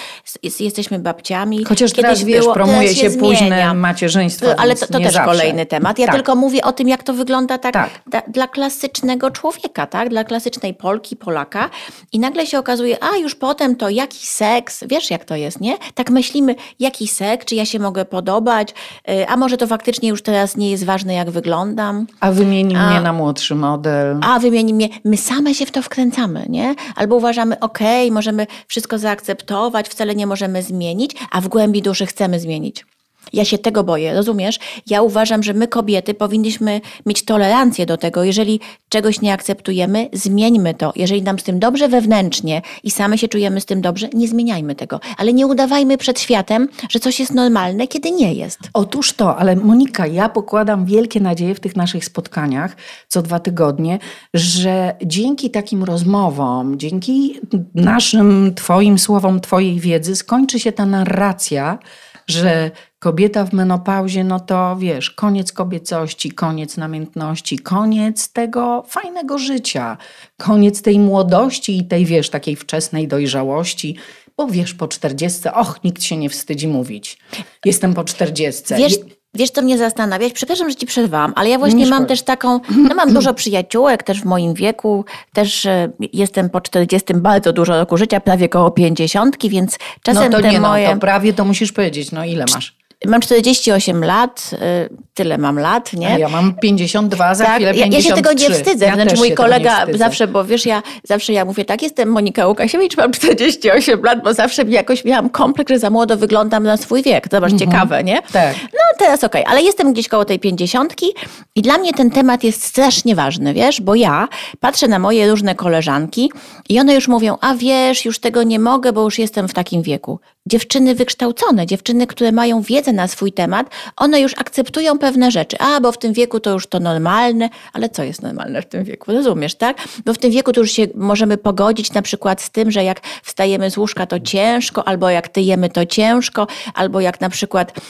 Jesteśmy 0.60 0.98
babciami. 0.98 1.64
Chociaż 1.64 1.92
teraz 2.02 2.24
wiesz, 2.24 2.44
promuje 2.54 2.88
się, 2.88 3.10
się 3.10 3.18
późne 3.18 3.74
macierzyństwo. 3.74 4.46
Ale 4.58 4.74
to, 4.74 4.86
to 4.86 4.98
też 4.98 5.12
zawsze. 5.12 5.24
kolejny 5.24 5.66
temat. 5.66 5.98
Ja 5.98 6.06
tak. 6.06 6.14
tylko 6.14 6.36
mówię 6.36 6.62
o 6.64 6.72
tym, 6.72 6.88
jak 6.88 7.02
to 7.02 7.14
wygląda 7.14 7.58
tak, 7.58 7.74
tak. 7.74 7.90
Da, 8.06 8.22
dla 8.28 8.48
klasycznego 8.48 9.30
człowieka, 9.30 9.86
tak? 9.86 10.08
Dla 10.08 10.24
klasycznej 10.24 10.74
Polki, 10.74 11.16
Polaka. 11.16 11.70
I 12.12 12.18
nagle 12.18 12.46
się 12.46 12.58
okazuje, 12.58 13.04
a 13.04 13.16
już 13.16 13.34
potem 13.34 13.76
to 13.76 13.88
jaki 13.88 14.26
seks, 14.26 14.84
wiesz 14.88 15.10
jak 15.10 15.24
to 15.24 15.36
jest, 15.36 15.60
nie? 15.60 15.76
Tak 15.94 16.10
myślimy, 16.10 16.54
jaki 16.80 17.08
seks, 17.08 17.46
czy 17.46 17.54
ja 17.54 17.66
się 17.66 17.78
mogę 17.78 18.04
podobać, 18.04 18.74
y, 19.10 19.28
a 19.28 19.36
może 19.36 19.56
to 19.56 19.66
faktycznie 19.66 20.08
już 20.08 20.22
teraz 20.22 20.56
nie 20.56 20.70
jest 20.70 20.84
ważne, 20.84 21.14
jak 21.14 21.30
wyglądam. 21.30 22.06
A 22.20 22.32
wymieni 22.32 22.76
a, 22.76 22.90
mnie 22.90 23.00
na 23.00 23.12
młodszy 23.12 23.54
model. 23.54 24.20
A 24.22 24.38
wymieni 24.38 24.74
mnie. 24.74 24.88
My 25.04 25.16
same 25.16 25.54
się 25.54 25.66
w 25.66 25.70
to 25.70 25.82
wkręcamy, 25.82 26.46
nie? 26.48 26.74
Albo 26.96 27.16
uważamy, 27.16 27.60
okej, 27.60 28.06
okay, 28.06 28.14
możemy 28.14 28.46
wszystko 28.68 28.98
zaakceptować, 28.98 29.88
wcale 29.88 30.14
nie 30.14 30.26
możemy 30.26 30.62
zmienić, 30.62 31.16
a 31.30 31.40
w 31.40 31.48
głębi 31.48 31.82
duszy 31.82 31.91
chcemy 32.06 32.40
zmienić. 32.40 32.84
Ja 33.32 33.44
się 33.44 33.58
tego 33.58 33.84
boję, 33.84 34.14
rozumiesz? 34.14 34.58
Ja 34.86 35.02
uważam, 35.02 35.42
że 35.42 35.54
my 35.54 35.68
kobiety 35.68 36.14
powinniśmy 36.14 36.80
mieć 37.06 37.24
tolerancję 37.24 37.86
do 37.86 37.96
tego. 37.96 38.24
Jeżeli 38.24 38.60
czegoś 38.88 39.20
nie 39.20 39.32
akceptujemy, 39.32 40.08
zmieńmy 40.12 40.74
to. 40.74 40.92
Jeżeli 40.96 41.22
nam 41.22 41.38
z 41.38 41.42
tym 41.42 41.58
dobrze 41.58 41.88
wewnętrznie 41.88 42.62
i 42.82 42.90
same 42.90 43.18
się 43.18 43.28
czujemy 43.28 43.60
z 43.60 43.66
tym 43.66 43.80
dobrze, 43.80 44.08
nie 44.14 44.28
zmieniajmy 44.28 44.74
tego. 44.74 45.00
Ale 45.16 45.32
nie 45.32 45.46
udawajmy 45.46 45.98
przed 45.98 46.20
światem, 46.20 46.68
że 46.90 47.00
coś 47.00 47.20
jest 47.20 47.34
normalne, 47.34 47.88
kiedy 47.88 48.10
nie 48.10 48.34
jest. 48.34 48.58
Otóż 48.74 49.12
to, 49.12 49.36
ale 49.36 49.56
Monika, 49.56 50.06
ja 50.06 50.28
pokładam 50.28 50.86
wielkie 50.86 51.20
nadzieje 51.20 51.54
w 51.54 51.60
tych 51.60 51.76
naszych 51.76 52.04
spotkaniach 52.04 52.76
co 53.08 53.22
dwa 53.22 53.40
tygodnie, 53.40 53.98
że 54.34 54.94
dzięki 55.04 55.50
takim 55.50 55.84
rozmowom, 55.84 56.78
dzięki 56.78 57.40
naszym, 57.74 58.54
Twoim 58.54 58.98
słowom, 58.98 59.40
Twojej 59.40 59.80
wiedzy 59.80 60.16
skończy 60.16 60.60
się 60.60 60.72
ta 60.72 60.86
narracja, 60.86 61.78
że 62.26 62.70
kobieta 63.02 63.44
w 63.44 63.52
menopauzie, 63.52 64.24
no 64.24 64.40
to 64.40 64.76
wiesz, 64.76 65.10
koniec 65.10 65.52
kobiecości, 65.52 66.32
koniec 66.32 66.76
namiętności, 66.76 67.58
koniec 67.58 68.32
tego 68.32 68.84
fajnego 68.88 69.38
życia, 69.38 69.96
koniec 70.38 70.82
tej 70.82 70.98
młodości 70.98 71.78
i 71.78 71.84
tej, 71.84 72.06
wiesz, 72.06 72.30
takiej 72.30 72.56
wczesnej 72.56 73.08
dojrzałości. 73.08 73.96
Bo 74.36 74.46
wiesz, 74.46 74.74
po 74.74 74.88
czterdziestce, 74.88 75.54
och, 75.54 75.84
nikt 75.84 76.02
się 76.02 76.16
nie 76.16 76.30
wstydzi 76.30 76.68
mówić. 76.68 77.18
Jestem 77.64 77.94
po 77.94 78.04
czterdziestce. 78.04 78.76
Wiesz, 78.76 78.98
Wiesz, 79.34 79.50
co 79.50 79.62
mnie 79.62 79.78
zastanawia? 79.78 80.30
Przepraszam, 80.34 80.70
że 80.70 80.76
ci 80.76 80.86
przerwałam, 80.86 81.32
ale 81.36 81.50
ja 81.50 81.58
właśnie 81.58 81.86
mam 81.86 82.06
też 82.06 82.22
taką, 82.22 82.60
no 82.88 82.94
mam 82.94 83.14
dużo 83.14 83.34
przyjaciółek 83.34 84.02
też 84.02 84.20
w 84.20 84.24
moim 84.24 84.54
wieku, 84.54 85.04
też 85.32 85.66
e, 85.66 85.92
jestem 86.12 86.50
po 86.50 86.60
40 86.60 87.14
bardzo 87.14 87.52
dużo 87.52 87.76
roku 87.76 87.96
życia, 87.96 88.20
prawie 88.20 88.48
koło 88.48 88.70
50, 88.70 89.48
więc 89.48 89.78
czasem 90.02 90.30
no 90.30 90.36
to 90.36 90.42
te 90.42 90.50
nie, 90.50 90.60
moje... 90.60 90.88
No, 90.88 90.94
to 90.94 91.00
prawie 91.00 91.32
to 91.32 91.44
musisz 91.44 91.72
powiedzieć, 91.72 92.12
no 92.12 92.24
ile 92.24 92.44
masz? 92.54 92.76
Mam 93.06 93.20
48 93.20 94.04
lat, 94.04 94.50
y, 94.52 95.12
tyle 95.14 95.38
mam 95.38 95.58
lat, 95.58 95.92
nie? 95.92 96.14
A 96.14 96.18
ja 96.18 96.28
mam 96.28 96.54
52, 96.54 97.34
za 97.34 97.44
tak, 97.44 97.54
chwilę 97.54 97.74
ja, 97.74 97.84
53. 97.84 98.08
ja 98.08 98.16
się 98.16 98.22
tego 98.22 98.32
nie 98.32 98.50
wstydzę. 98.50 98.86
Ja 98.86 98.94
znaczy 98.94 99.16
mój 99.16 99.32
kolega 99.32 99.86
zawsze, 99.94 100.26
bo 100.26 100.44
wiesz, 100.44 100.66
ja 100.66 100.82
zawsze 101.04 101.32
ja 101.32 101.44
mówię, 101.44 101.64
tak, 101.64 101.82
jestem 101.82 102.08
Monika 102.08 102.46
Łukasiewicz, 102.46 102.96
mam 102.96 103.12
48 103.12 104.02
lat, 104.02 104.22
bo 104.22 104.34
zawsze 104.34 104.62
jakoś 104.62 105.04
miałam 105.04 105.30
kompleks, 105.30 105.72
że 105.72 105.78
za 105.78 105.90
młodo 105.90 106.16
wyglądam 106.16 106.64
na 106.64 106.76
swój 106.76 107.02
wiek. 107.02 107.28
Zobacz, 107.30 107.52
ciekawe, 107.58 108.04
nie? 108.04 108.22
Tak. 108.32 108.54
No 108.62 108.80
teraz 108.98 109.24
okej, 109.24 109.44
ale 109.46 109.62
jestem 109.62 109.92
gdzieś 109.92 110.08
koło 110.08 110.24
tej 110.24 110.38
pięćdziesiątki 110.38 111.06
i 111.54 111.62
dla 111.62 111.78
mnie 111.78 111.92
ten 111.92 112.10
temat 112.10 112.44
jest 112.44 112.64
strasznie 112.64 113.14
ważny, 113.14 113.54
wiesz, 113.54 113.80
bo 113.80 113.94
ja 113.94 114.28
patrzę 114.60 114.88
na 114.88 114.98
moje 114.98 115.30
różne 115.30 115.54
koleżanki 115.54 116.32
i 116.68 116.80
one 116.80 116.94
już 116.94 117.08
mówią, 117.08 117.36
a 117.40 117.54
wiesz, 117.54 118.04
już 118.04 118.18
tego 118.18 118.42
nie 118.42 118.58
mogę, 118.58 118.92
bo 118.92 119.02
już 119.02 119.18
jestem 119.18 119.48
w 119.48 119.54
takim 119.54 119.82
wieku. 119.82 120.20
Dziewczyny 120.46 120.94
wykształcone, 120.94 121.66
dziewczyny, 121.66 122.06
które 122.06 122.32
mają 122.32 122.62
wiedzę 122.62 122.92
na 122.92 123.08
swój 123.08 123.32
temat, 123.32 123.70
one 123.96 124.20
już 124.20 124.34
akceptują 124.38 124.98
pewne 124.98 125.30
rzeczy. 125.30 125.58
A, 125.58 125.80
bo 125.80 125.92
w 125.92 125.98
tym 125.98 126.12
wieku 126.12 126.40
to 126.40 126.50
już 126.50 126.66
to 126.66 126.80
normalne, 126.80 127.48
ale 127.72 127.88
co 127.88 128.02
jest 128.02 128.22
normalne 128.22 128.62
w 128.62 128.66
tym 128.66 128.84
wieku? 128.84 129.12
Rozumiesz, 129.12 129.54
tak? 129.54 129.76
Bo 130.04 130.14
w 130.14 130.18
tym 130.18 130.30
wieku 130.30 130.52
to 130.52 130.60
już 130.60 130.72
się 130.72 130.86
możemy 130.94 131.36
pogodzić 131.36 131.92
na 131.92 132.02
przykład 132.02 132.42
z 132.42 132.50
tym, 132.50 132.70
że 132.70 132.84
jak 132.84 133.00
wstajemy 133.22 133.70
z 133.70 133.76
łóżka 133.76 134.06
to 134.06 134.20
ciężko, 134.20 134.88
albo 134.88 135.10
jak 135.10 135.28
tyjemy 135.28 135.70
to 135.70 135.86
ciężko, 135.86 136.46
albo 136.74 137.00
jak 137.00 137.20
na 137.20 137.28
przykład 137.28 137.80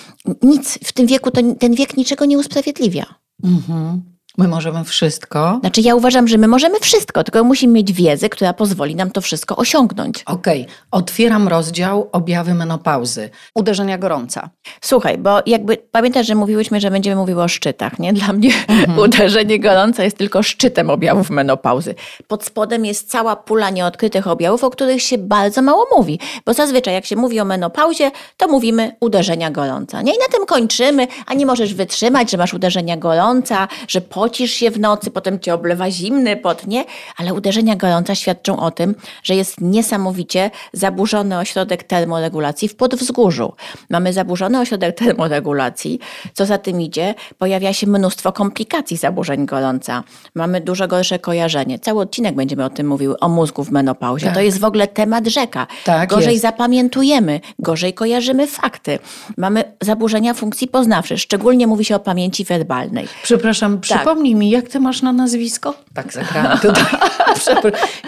nic 0.42 0.78
w 0.84 0.92
tym 0.92 1.06
wieku, 1.06 1.30
to 1.30 1.40
ten 1.58 1.74
wiek 1.74 1.96
niczego 1.96 2.24
nie 2.24 2.38
usprawiedliwia. 2.38 3.06
Mhm. 3.44 4.11
My 4.38 4.48
możemy 4.48 4.84
wszystko. 4.84 5.58
Znaczy 5.60 5.80
ja 5.80 5.94
uważam, 5.94 6.28
że 6.28 6.38
my 6.38 6.48
możemy 6.48 6.80
wszystko, 6.80 7.24
tylko 7.24 7.44
musimy 7.44 7.72
mieć 7.72 7.92
wiedzę, 7.92 8.28
która 8.28 8.52
pozwoli 8.52 8.96
nam 8.96 9.10
to 9.10 9.20
wszystko 9.20 9.56
osiągnąć. 9.56 10.22
Okej, 10.26 10.66
otwieram 10.90 11.48
rozdział 11.48 12.08
objawy 12.12 12.54
menopauzy. 12.54 13.30
Uderzenia 13.54 13.98
gorąca. 13.98 14.50
Słuchaj, 14.80 15.18
bo 15.18 15.40
jakby 15.46 15.76
pamiętasz, 15.76 16.26
że 16.26 16.34
mówiłyśmy, 16.34 16.80
że 16.80 16.90
będziemy 16.90 17.16
mówiły 17.16 17.42
o 17.42 17.48
szczytach, 17.48 17.98
nie? 17.98 18.12
Dla 18.12 18.32
mnie 18.32 18.50
uderzenie 19.04 19.60
gorące 19.60 20.04
jest 20.04 20.18
tylko 20.18 20.42
szczytem 20.42 20.90
objawów 20.90 21.30
menopauzy. 21.30 21.94
Pod 22.28 22.44
spodem 22.44 22.84
jest 22.84 23.10
cała 23.10 23.36
pula 23.36 23.70
nieodkrytych 23.70 24.26
objawów, 24.26 24.64
o 24.64 24.70
których 24.70 25.02
się 25.02 25.18
bardzo 25.18 25.62
mało 25.62 25.86
mówi. 25.96 26.18
Bo 26.46 26.54
zazwyczaj 26.54 26.94
jak 26.94 27.06
się 27.06 27.16
mówi 27.16 27.40
o 27.40 27.44
menopauzie, 27.44 28.10
to 28.36 28.48
mówimy 28.48 28.96
uderzenia 29.00 29.50
gorąca, 29.50 30.02
nie? 30.02 30.14
I 30.14 30.18
na 30.18 30.28
tym 30.36 30.46
kończymy, 30.46 31.06
a 31.26 31.34
nie 31.34 31.46
możesz 31.46 31.74
wytrzymać, 31.74 32.30
że 32.30 32.36
masz 32.36 32.54
uderzenia 32.54 32.96
gorąca, 32.96 33.68
że 33.88 34.00
pocisz 34.22 34.50
się 34.50 34.70
w 34.70 34.80
nocy, 34.80 35.10
potem 35.10 35.40
cię 35.40 35.54
oblewa 35.54 35.90
zimny 35.90 36.36
pot, 36.36 36.66
nie? 36.66 36.84
Ale 37.16 37.34
uderzenia 37.34 37.76
gorąca 37.76 38.14
świadczą 38.14 38.60
o 38.60 38.70
tym, 38.70 38.94
że 39.22 39.34
jest 39.34 39.60
niesamowicie 39.60 40.50
zaburzony 40.72 41.38
ośrodek 41.38 41.82
termoregulacji 41.82 42.68
w 42.68 42.76
podwzgórzu. 42.76 43.52
Mamy 43.90 44.12
zaburzony 44.12 44.60
ośrodek 44.60 44.96
termoregulacji, 44.96 45.98
co 46.34 46.46
za 46.46 46.58
tym 46.58 46.80
idzie, 46.80 47.14
pojawia 47.38 47.72
się 47.72 47.86
mnóstwo 47.86 48.32
komplikacji 48.32 48.96
zaburzeń 48.96 49.46
gorąca. 49.46 50.04
Mamy 50.34 50.60
dużo 50.60 50.88
gorsze 50.88 51.18
kojarzenie. 51.18 51.78
Cały 51.78 52.00
odcinek 52.00 52.34
będziemy 52.34 52.64
o 52.64 52.70
tym 52.70 52.86
mówiły, 52.86 53.18
o 53.18 53.28
mózgu 53.28 53.64
w 53.64 53.70
menopauzie. 53.70 54.26
Tak. 54.26 54.34
To 54.34 54.40
jest 54.40 54.60
w 54.60 54.64
ogóle 54.64 54.86
temat 54.86 55.26
rzeka. 55.26 55.66
Tak 55.84 56.10
gorzej 56.10 56.32
jest. 56.32 56.42
zapamiętujemy, 56.42 57.40
gorzej 57.58 57.94
kojarzymy 57.94 58.46
fakty. 58.46 58.98
Mamy 59.36 59.64
zaburzenia 59.80 60.34
funkcji 60.34 60.68
poznawczych, 60.68 61.20
szczególnie 61.20 61.66
mówi 61.66 61.84
się 61.84 61.96
o 61.96 62.00
pamięci 62.00 62.44
werbalnej. 62.44 63.08
Przepraszam, 63.22 63.80
przypomnij 64.12 64.34
mi, 64.34 64.50
jak 64.50 64.68
ty 64.68 64.80
masz 64.80 65.02
na 65.02 65.12
nazwisko? 65.12 65.74
Tak 65.94 66.12
zagrałam 66.12 66.58
tutaj. 66.66 66.84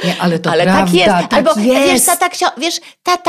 Nie, 0.05 0.17
ale 0.21 0.39
to 0.39 0.51
Ale 0.51 0.65
prawda, 0.65 0.85
tak 0.85 0.95
jest. 0.95 1.09
tak 1.09 1.33
Albo 1.35 1.51
jest. 1.61 1.87
wiesz, 1.93 2.05
ta, 2.05 2.17
ta, 2.17 2.29
ksio- 2.29 2.53
wiesz, 2.59 2.81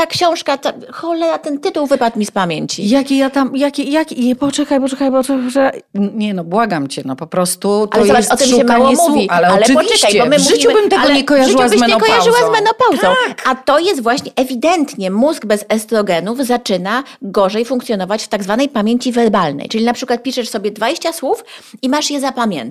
książka, 0.08 0.58
ta, 0.58 0.72
cholera, 0.92 1.38
ten 1.38 1.58
tytuł 1.60 1.86
wypadł 1.86 2.18
mi 2.18 2.26
z 2.26 2.30
pamięci. 2.30 2.88
Jakie 2.88 3.16
ja 3.16 3.30
tam, 3.30 3.56
jakie, 3.56 3.82
jakie, 3.82 4.14
nie, 4.14 4.36
poczekaj, 4.36 4.80
poczekaj, 4.80 5.10
poczekaj. 5.10 5.82
Nie 5.94 6.34
no, 6.34 6.44
błagam 6.44 6.88
cię, 6.88 7.02
no 7.04 7.16
po 7.16 7.26
prostu 7.26 7.86
to 7.86 7.94
Ale 7.98 8.06
zobacz, 8.06 8.24
o 8.30 8.36
tym 8.36 8.48
się 8.48 8.64
mało 8.64 8.96
słów, 8.96 9.08
mówi. 9.08 9.30
ale, 9.30 9.54
oczywiście, 9.54 9.92
poczekaj, 9.92 10.18
bo 10.20 10.26
my 10.26 10.38
w 10.38 10.42
życiu 10.42 10.54
mówimy, 10.70 10.80
bym 10.80 10.90
tego 10.90 11.02
ale 11.02 11.14
nie 11.14 11.24
kojarzyła 11.24 11.68
z 11.68 11.70
byś 11.70 11.80
nie 11.80 11.86
menopauzą. 11.86 12.12
kojarzyła 12.12 12.38
z 12.48 12.52
menopauzą. 12.60 13.16
Tak. 13.28 13.48
A 13.48 13.54
to 13.54 13.78
jest 13.78 14.02
właśnie 14.02 14.32
ewidentnie 14.36 15.10
mózg 15.10 15.46
bez 15.46 15.64
estrogenów 15.68 16.46
zaczyna 16.46 17.04
gorzej 17.22 17.64
funkcjonować 17.64 18.24
w 18.24 18.28
tak 18.28 18.42
zwanej 18.42 18.68
pamięci 18.68 19.12
werbalnej. 19.12 19.68
Czyli 19.68 19.84
na 19.84 19.92
przykład 19.92 20.22
piszesz 20.22 20.48
sobie 20.48 20.70
20 20.70 21.12
słów 21.12 21.44
i 21.82 21.88
masz 21.88 22.10
je 22.10 22.20
zapamiętać. 22.20 22.65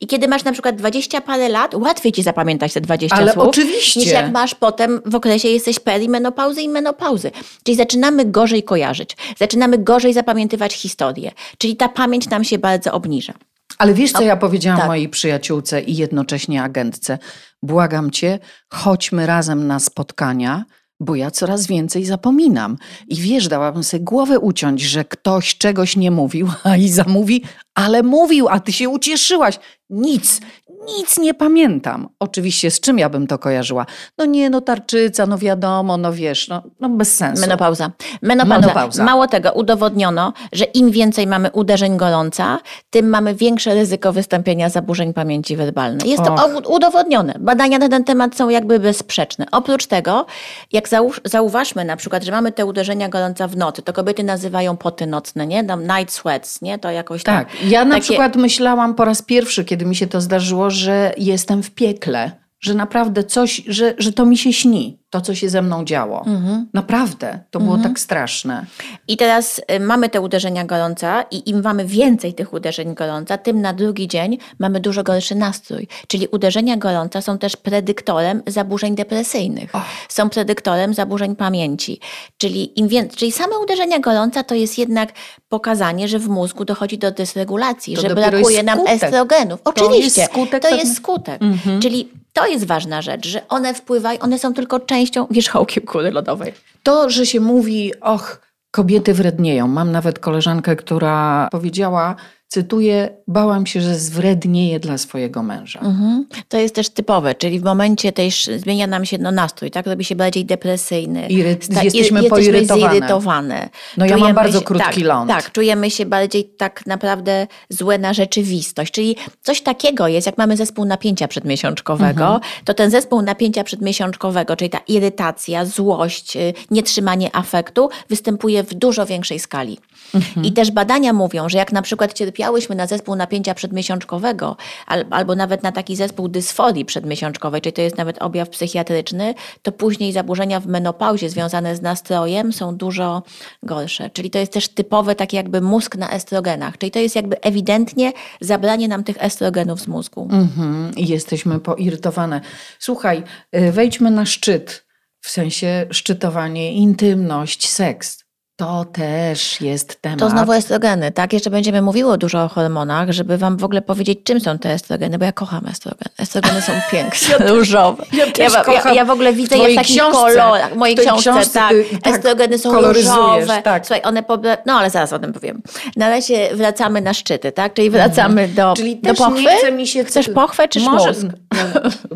I 0.00 0.06
kiedy 0.06 0.28
masz 0.28 0.44
na 0.44 0.52
przykład 0.52 0.76
20 0.76 1.20
parę 1.20 1.48
lat, 1.48 1.74
łatwiej 1.74 2.12
ci 2.12 2.22
zapamiętać 2.22 2.72
te 2.72 2.80
20 2.80 3.16
Ale 3.16 3.32
słów. 3.32 3.48
oczywiście. 3.48 4.00
Niż 4.00 4.10
jak 4.10 4.32
masz 4.32 4.54
potem 4.54 5.00
w 5.06 5.14
okresie 5.14 5.48
jesteś 5.48 5.80
perimenopauzy 5.80 6.62
i 6.62 6.68
menopauzy. 6.68 7.30
Czyli 7.62 7.76
zaczynamy 7.76 8.24
gorzej 8.24 8.62
kojarzyć. 8.62 9.16
Zaczynamy 9.38 9.78
gorzej 9.78 10.12
zapamiętywać 10.12 10.74
historię. 10.74 11.32
Czyli 11.58 11.76
ta 11.76 11.88
pamięć 11.88 12.30
nam 12.30 12.44
się 12.44 12.58
bardzo 12.58 12.92
obniża. 12.92 13.32
Ale 13.78 13.94
wiesz, 13.94 14.12
co 14.12 14.22
ja 14.22 14.36
powiedziałam 14.36 14.78
tak. 14.78 14.88
mojej 14.88 15.08
przyjaciółce 15.08 15.82
i 15.82 15.96
jednocześnie 15.96 16.62
agentce? 16.62 17.18
Błagam 17.62 18.10
cię, 18.10 18.38
chodźmy 18.68 19.26
razem 19.26 19.66
na 19.66 19.80
spotkania, 19.80 20.64
bo 21.04 21.14
ja 21.14 21.30
coraz 21.30 21.66
więcej 21.66 22.04
zapominam. 22.04 22.76
I 23.08 23.16
wiesz, 23.16 23.48
dałabym 23.48 23.84
sobie 23.84 24.04
głowę 24.04 24.38
uciąć, 24.38 24.82
że 24.82 25.04
ktoś 25.04 25.58
czegoś 25.58 25.96
nie 25.96 26.10
mówił, 26.10 26.48
a 26.64 26.76
i 26.76 26.88
zamówi, 26.88 27.42
ale 27.74 28.02
mówił, 28.02 28.48
a 28.48 28.60
ty 28.60 28.72
się 28.72 28.88
ucieszyłaś. 28.88 29.58
Nic, 29.90 30.40
nic 30.86 31.18
nie 31.18 31.34
pamiętam. 31.34 32.08
Oczywiście, 32.18 32.70
z 32.70 32.80
czym 32.80 32.98
ja 32.98 33.08
bym 33.08 33.26
to 33.26 33.38
kojarzyła? 33.38 33.86
No 34.18 34.24
nie, 34.24 34.50
no 34.50 34.60
tarczyca, 34.60 35.26
no 35.26 35.38
wiadomo, 35.38 35.96
no 35.96 36.12
wiesz, 36.12 36.48
no, 36.48 36.62
no 36.80 36.88
bez 36.88 37.16
sensu. 37.16 37.40
Menopauza. 37.40 37.90
Menopauza. 38.22 38.58
Menopauza. 38.66 39.04
Mało 39.04 39.26
tego, 39.28 39.52
udowodniono, 39.52 40.32
że 40.52 40.64
im 40.64 40.90
więcej 40.90 41.26
mamy 41.26 41.50
uderzeń 41.50 41.96
gorąca, 41.96 42.58
tym 42.90 43.08
mamy 43.08 43.34
większe 43.34 43.74
ryzyko 43.74 44.12
wystąpienia 44.12 44.68
zaburzeń 44.68 45.12
pamięci 45.14 45.56
werbalnej. 45.56 46.10
Jest 46.10 46.22
to 46.24 46.34
Och. 46.34 46.50
u- 46.68 46.72
udowodnione. 46.74 47.34
Badania 47.40 47.78
na 47.78 47.88
ten 47.88 48.04
temat 48.04 48.36
są 48.36 48.48
jakby 48.48 48.78
bezsprzeczne. 48.80 49.46
Oprócz 49.52 49.86
tego, 49.86 50.26
jak 50.72 50.88
zauż, 50.88 51.20
zauważmy 51.24 51.84
na 51.84 51.96
przykład, 51.96 52.22
że 52.24 52.32
mamy 52.32 52.52
te 52.52 52.66
uderzenia 52.66 53.08
gorąca 53.08 53.48
w 53.48 53.56
nocy, 53.56 53.82
to 53.82 53.92
kobiety 53.92 54.22
nazywają 54.24 54.76
poty 54.76 55.06
nocne, 55.06 55.46
nie? 55.46 55.64
Tam 55.64 55.82
night 55.82 56.12
sweats, 56.12 56.62
nie? 56.62 56.78
To 56.78 56.90
jakoś. 56.90 57.22
Tak, 57.22 57.48
ja 57.64 57.84
na 57.84 57.90
takie- 57.90 58.02
przykład 58.02 58.36
myślałam 58.36 58.94
po 58.94 59.04
raz 59.04 59.22
pierwszy, 59.22 59.64
kiedy 59.64 59.84
mi 59.84 59.96
się 59.96 60.06
to 60.06 60.20
zdarzyło, 60.20 60.70
że 60.74 61.14
jestem 61.16 61.62
w 61.62 61.70
piekle, 61.70 62.30
że 62.60 62.74
naprawdę 62.74 63.24
coś, 63.24 63.62
że, 63.66 63.94
że 63.98 64.12
to 64.12 64.26
mi 64.26 64.38
się 64.38 64.52
śni, 64.52 64.98
to 65.14 65.20
co 65.20 65.34
się 65.34 65.48
ze 65.48 65.62
mną 65.62 65.84
działo. 65.84 66.24
Mhm. 66.26 66.66
Naprawdę, 66.72 67.38
to 67.50 67.60
było 67.60 67.78
tak 67.78 67.98
straszne. 67.98 68.66
I 69.08 69.16
teraz 69.16 69.60
y, 69.70 69.80
mamy 69.80 70.08
te 70.08 70.20
uderzenia 70.20 70.64
gorąca 70.64 71.22
i 71.30 71.50
im 71.50 71.62
mamy 71.62 71.84
więcej 71.84 72.34
tych 72.34 72.52
uderzeń 72.52 72.94
gorąca, 72.94 73.38
tym 73.38 73.60
na 73.60 73.72
drugi 73.72 74.08
dzień 74.08 74.38
mamy 74.58 74.80
dużo 74.80 75.02
gorszy 75.02 75.34
nastrój. 75.34 75.88
Czyli 76.06 76.26
uderzenia 76.26 76.76
gorąca 76.76 77.20
są 77.20 77.38
też 77.38 77.56
predyktorem 77.56 78.42
zaburzeń 78.46 78.94
depresyjnych. 78.94 79.72
Są 80.08 80.30
predyktorem 80.30 80.94
zaburzeń 80.94 81.36
pamięci. 81.36 82.00
Czyli 82.38 82.80
im 82.80 82.88
więcej, 82.88 83.18
czyli 83.18 83.32
same 83.32 83.58
uderzenia 83.58 83.98
gorąca 83.98 84.42
to 84.42 84.54
jest 84.54 84.78
jednak 84.78 85.12
pokazanie, 85.48 86.08
że 86.08 86.18
w 86.18 86.28
mózgu 86.28 86.64
dochodzi 86.64 86.98
do 86.98 87.10
dysregulacji, 87.10 87.94
To 87.94 88.00
że 88.02 88.14
brakuje 88.14 88.62
nam 88.62 88.86
estrogenów. 88.86 89.62
To 89.62 89.70
Oczywiście, 89.70 90.20
jest 90.20 90.32
skutek 90.32 90.62
to 90.62 90.76
jest 90.76 90.96
skutek. 90.96 91.40
Czyli 91.80 92.08
to 92.34 92.46
jest 92.46 92.64
ważna 92.66 93.02
rzecz, 93.02 93.26
że 93.26 93.48
one 93.48 93.74
wpływają, 93.74 94.18
one 94.18 94.38
są 94.38 94.54
tylko 94.54 94.80
częścią 94.80 95.03
wierzchołkiem 95.30 95.84
kuli 95.84 96.10
lodowej. 96.10 96.52
To, 96.82 97.10
że 97.10 97.26
się 97.26 97.40
mówi, 97.40 97.92
och, 98.00 98.40
kobiety 98.70 99.14
wrednieją. 99.14 99.68
Mam 99.68 99.92
nawet 99.92 100.18
koleżankę, 100.18 100.76
która 100.76 101.48
powiedziała, 101.52 102.16
cytuję, 102.58 103.08
bałam 103.28 103.66
się, 103.66 103.80
że 103.80 103.94
zwrednieje 103.94 104.80
dla 104.80 104.98
swojego 104.98 105.42
męża. 105.42 105.80
Mhm. 105.80 106.26
To 106.48 106.58
jest 106.58 106.74
też 106.74 106.88
typowe, 106.88 107.34
czyli 107.34 107.60
w 107.60 107.64
momencie 107.64 108.12
też 108.12 108.50
zmienia 108.56 108.86
nam 108.86 109.04
się 109.04 109.18
no, 109.18 109.30
nastrój, 109.32 109.70
tak? 109.70 109.86
Robi 109.86 110.04
się 110.04 110.16
bardziej 110.16 110.44
depresyjny. 110.44 111.28
Iry- 111.28 111.74
Ta- 111.74 111.82
jesteśmy 111.82 112.22
ir- 112.22 112.28
poirytowane. 112.30 112.94
zirytowane. 112.94 113.68
No 113.96 114.04
ja 114.06 114.10
mam 114.10 114.20
Czujemy 114.20 114.34
bardzo 114.34 114.58
się- 114.58 114.64
krótki 114.64 114.84
tak, 114.86 115.04
ląd. 115.04 115.30
Tak, 115.30 115.52
czujemy 115.52 115.90
się 115.90 116.06
bardziej 116.06 116.44
tak 116.44 116.86
naprawdę 116.86 117.46
złe 117.68 117.98
na 117.98 118.12
rzeczywistość. 118.14 118.92
Czyli 118.92 119.16
coś 119.42 119.60
takiego 119.62 120.08
jest, 120.08 120.26
jak 120.26 120.38
mamy 120.38 120.56
zespół 120.56 120.84
napięcia 120.84 121.28
przedmiesiączkowego, 121.28 122.24
Mhm. 122.24 122.40
to 122.64 122.74
ten 122.74 122.90
zespół 122.90 123.22
napięcia 123.22 123.64
przedmiesiączkowego, 123.64 124.56
czyli 124.56 124.70
ta 124.70 124.78
irytacja, 124.88 125.64
złość, 125.64 126.36
y, 126.36 126.54
nietrzymanie 126.70 127.36
afektu 127.36 127.88
występuje 128.08 128.62
w 128.62 128.74
dużo 128.74 129.06
większej 129.06 129.38
skali. 129.38 129.78
Mhm. 130.14 130.46
I 130.46 130.52
też 130.52 130.70
badania 130.70 131.12
mówią, 131.12 131.48
że 131.48 131.58
jak 131.58 131.72
na 131.72 131.82
przykład 131.82 132.14
cierpiałyśmy 132.44 132.74
na 132.74 132.86
zespół 132.86 133.16
napięcia 133.16 133.54
przedmiesiączkowego, 133.54 134.56
al, 134.86 135.04
albo 135.10 135.34
nawet 135.34 135.62
na 135.62 135.72
taki 135.72 135.96
zespół 135.96 136.28
dysforii 136.28 136.84
przedmiesiączkowej, 136.84 137.60
czyli 137.60 137.72
to 137.72 137.82
jest 137.82 137.98
nawet 137.98 138.22
objaw 138.22 138.48
psychiatryczny, 138.48 139.34
to 139.62 139.72
później 139.72 140.12
zaburzenia 140.12 140.60
w 140.60 140.66
menopauzie 140.66 141.30
związane 141.30 141.76
z 141.76 141.82
nastrojem 141.82 142.52
są 142.52 142.76
dużo 142.76 143.22
gorsze. 143.62 144.10
Czyli 144.10 144.30
to 144.30 144.38
jest 144.38 144.52
też 144.52 144.68
typowe 144.68 145.14
takie 145.14 145.36
jakby 145.36 145.60
mózg 145.60 145.96
na 145.96 146.10
estrogenach, 146.10 146.78
czyli 146.78 146.90
to 146.90 146.98
jest 146.98 147.16
jakby 147.16 147.40
ewidentnie 147.40 148.12
zabranie 148.40 148.88
nam 148.88 149.04
tych 149.04 149.16
estrogenów 149.18 149.80
z 149.80 149.86
mózgu. 149.86 150.28
Mhm, 150.32 150.92
jesteśmy 150.96 151.60
poirytowane. 151.60 152.40
Słuchaj, 152.78 153.22
y, 153.56 153.72
wejdźmy 153.72 154.10
na 154.10 154.26
szczyt, 154.26 154.84
w 155.20 155.30
sensie 155.30 155.86
szczytowanie, 155.90 156.72
intymność, 156.72 157.68
seks. 157.68 158.23
To 158.56 158.84
też 158.84 159.60
jest 159.60 160.02
temat. 160.02 160.18
To 160.18 160.30
znowu 160.30 160.52
estrogeny, 160.52 161.12
tak? 161.12 161.32
Jeszcze 161.32 161.50
będziemy 161.50 161.82
mówiły 161.82 162.18
dużo 162.18 162.44
o 162.44 162.48
hormonach, 162.48 163.10
żeby 163.10 163.38
wam 163.38 163.56
w 163.56 163.64
ogóle 163.64 163.82
powiedzieć, 163.82 164.18
czym 164.24 164.40
są 164.40 164.58
te 164.58 164.70
estrogeny, 164.72 165.18
bo 165.18 165.24
ja 165.24 165.32
kocham 165.32 165.66
estrogeny. 165.66 166.10
Estrogeny 166.18 166.62
są 166.62 166.72
piękne, 166.92 167.48
różowe. 167.48 168.04
Ja 168.12 168.26
też 168.32 168.52
ja, 168.54 168.64
kocham 168.64 168.94
ja 168.94 169.04
w 169.04 169.10
ogóle 169.10 169.32
widzę 169.32 169.56
je 169.58 169.72
w 169.72 169.74
takich 169.74 169.96
książce. 169.96 170.20
kolorach. 170.20 170.72
W 170.72 170.76
mojej 170.76 170.96
książce, 170.96 171.30
książce 171.30 171.50
tak. 171.60 171.72
tak 172.02 172.14
Estrogeny 172.14 172.58
są 172.58 172.80
różowe. 172.80 173.62
tak. 173.64 173.86
Słuchaj, 173.86 174.02
one 174.04 174.22
poble... 174.22 174.56
No 174.66 174.72
ale 174.72 174.90
zaraz 174.90 175.12
o 175.12 175.18
tym 175.18 175.32
powiem. 175.32 175.62
Na 175.96 176.08
razie 176.08 176.56
wracamy 176.56 177.00
na 177.00 177.14
szczyty, 177.14 177.52
tak? 177.52 177.74
Czyli 177.74 177.90
wracamy 177.90 178.48
do, 178.48 178.62
Mhm. 178.62 178.76
Czyli 178.76 178.96
do 178.96 179.08
też 179.08 179.18
pochwy. 179.18 179.42
nie 179.42 179.56
chce 179.56 179.72
mi 179.72 179.86
się... 179.86 180.04
Chcesz 180.04 180.28
pochwę 180.28 180.68
czy 180.68 180.80
może, 180.80 181.08
mózg? 181.08 181.26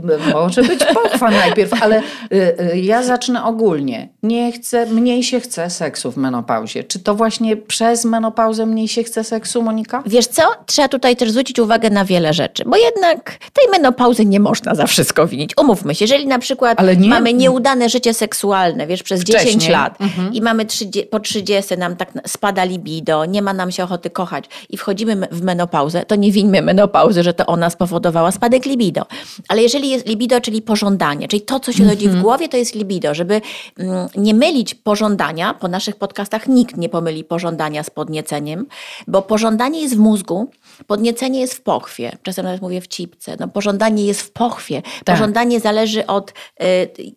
no, 0.04 0.14
może 0.40 0.62
być 0.62 0.80
pochwa 0.84 1.30
najpierw, 1.30 1.82
ale 1.82 1.98
y, 2.32 2.36
y, 2.74 2.78
ja 2.78 3.02
zacznę 3.02 3.44
ogólnie. 3.44 4.08
Nie 4.22 4.52
chcę, 4.52 4.86
mniej 4.86 5.22
się 5.22 5.40
chce 5.40 5.70
seksu 5.70 6.12
w 6.12 6.16
menopauzie. 6.32 6.84
Czy 6.84 6.98
to 6.98 7.14
właśnie 7.14 7.56
przez 7.56 8.04
menopauzę 8.04 8.66
mniej 8.66 8.88
się 8.88 9.02
chce 9.02 9.24
seksu, 9.24 9.62
Monika? 9.62 10.02
Wiesz 10.06 10.26
co? 10.26 10.42
Trzeba 10.66 10.88
tutaj 10.88 11.16
też 11.16 11.30
zwrócić 11.30 11.58
uwagę 11.58 11.90
na 11.90 12.04
wiele 12.04 12.32
rzeczy, 12.34 12.64
bo 12.66 12.76
jednak 12.76 13.38
tej 13.52 13.70
menopauzy 13.70 14.24
nie 14.24 14.40
można 14.40 14.74
za 14.74 14.86
wszystko 14.86 15.26
winić. 15.26 15.50
Umówmy 15.60 15.94
się, 15.94 16.04
jeżeli 16.04 16.26
na 16.26 16.38
przykład 16.38 16.78
nie- 16.98 17.08
mamy 17.08 17.32
nieudane 17.32 17.88
życie 17.88 18.14
seksualne, 18.14 18.86
wiesz, 18.86 19.02
przez 19.02 19.24
10 19.24 19.42
Wcześniej. 19.50 19.72
lat 19.72 20.00
Mhm. 20.00 20.32
i 20.34 20.42
mamy 20.42 20.66
30, 20.66 21.08
po 21.10 21.20
30 21.20 21.78
nam 21.78 21.96
tak 21.96 22.12
spada 22.26 22.64
libido, 22.64 23.24
nie 23.24 23.42
ma 23.42 23.52
nam 23.52 23.70
się 23.72 23.84
ochoty 23.84 24.10
kochać 24.10 24.44
i 24.70 24.76
wchodzimy 24.76 25.28
w 25.30 25.42
menopauzę, 25.42 26.04
to 26.06 26.14
nie 26.16 26.32
wińmy 26.32 26.62
menopauzy, 26.62 27.22
że 27.22 27.34
to 27.34 27.46
ona 27.46 27.70
spowodowała 27.70 28.30
spadek 28.32 28.66
libido. 28.66 29.02
Ale 29.48 29.62
jeżeli 29.62 29.90
jest 29.90 30.06
libido, 30.06 30.40
czyli 30.40 30.62
pożądanie, 30.62 31.28
czyli 31.28 31.42
to, 31.42 31.60
co 31.60 31.72
się 31.72 31.84
rodzi 31.84 32.04
Mhm. 32.04 32.20
w 32.20 32.22
głowie, 32.22 32.48
to 32.48 32.56
jest 32.56 32.74
libido. 32.74 33.14
Żeby 33.14 33.40
mm, 33.78 34.08
nie 34.16 34.34
mylić 34.34 34.74
pożądania, 34.74 35.54
po 35.54 35.68
naszych 35.68 35.96
podcastach 35.96 36.17
nikt 36.48 36.76
nie 36.76 36.88
pomyli 36.88 37.24
pożądania 37.24 37.82
z 37.82 37.90
podnieceniem, 37.90 38.66
bo 39.06 39.22
pożądanie 39.22 39.80
jest 39.82 39.96
w 39.96 39.98
mózgu, 39.98 40.50
podniecenie 40.86 41.40
jest 41.40 41.54
w 41.54 41.60
pochwie. 41.60 42.16
Czasem 42.22 42.44
nawet 42.44 42.62
mówię 42.62 42.80
w 42.80 42.86
cipce. 42.88 43.36
No, 43.40 43.48
pożądanie 43.48 44.06
jest 44.06 44.20
w 44.20 44.30
pochwie. 44.30 44.82
Tak. 44.82 45.16
Pożądanie 45.16 45.60
zależy 45.60 46.06
od, 46.06 46.30
y, 46.30 46.34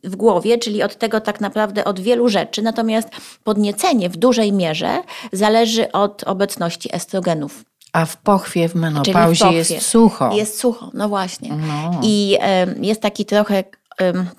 w 0.03 0.15
głowie, 0.15 0.57
czyli 0.57 0.83
od 0.83 0.95
tego 0.97 1.21
tak 1.21 1.41
naprawdę 1.41 1.85
od 1.85 1.99
wielu 1.99 2.29
rzeczy. 2.29 2.61
Natomiast 2.61 3.09
podniecenie 3.43 4.09
w 4.09 4.17
dużej 4.17 4.53
mierze 4.53 5.01
zależy 5.31 5.91
od 5.91 6.23
obecności 6.23 6.95
estrogenów. 6.95 7.63
A 7.93 8.05
w 8.05 8.17
pochwie, 8.17 8.69
w 8.69 8.71
Czyli 8.71 8.79
w 8.79 8.81
menopauzie 8.81 9.45
pochwie. 9.45 9.57
jest 9.57 9.81
sucho. 9.87 10.33
Jest 10.33 10.59
sucho, 10.59 10.91
no 10.93 11.09
właśnie. 11.09 11.49
No. 11.67 11.99
I 12.03 12.37
em, 12.39 12.83
jest 12.83 13.01
taki 13.01 13.25
trochę 13.25 13.63